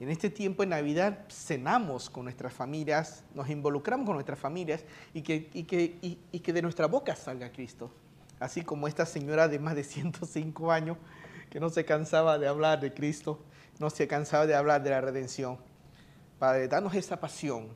[0.00, 4.84] En este tiempo de Navidad cenamos con nuestras familias, nos involucramos con nuestras familias
[5.14, 7.92] y que, y que, y que de nuestra boca salga Cristo.
[8.40, 10.96] Así como esta señora de más de 105 años
[11.48, 13.38] que no se cansaba de hablar de Cristo
[13.78, 15.58] no se ha cansado de hablar de la redención.
[16.38, 17.68] Padre, danos esa pasión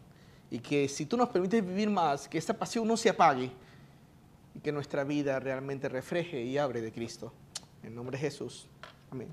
[0.50, 3.50] y que si tú nos permites vivir más, que esa pasión no se apague
[4.54, 7.32] y que nuestra vida realmente refleje y abre de Cristo.
[7.82, 8.68] En nombre de Jesús.
[9.10, 9.28] Amén.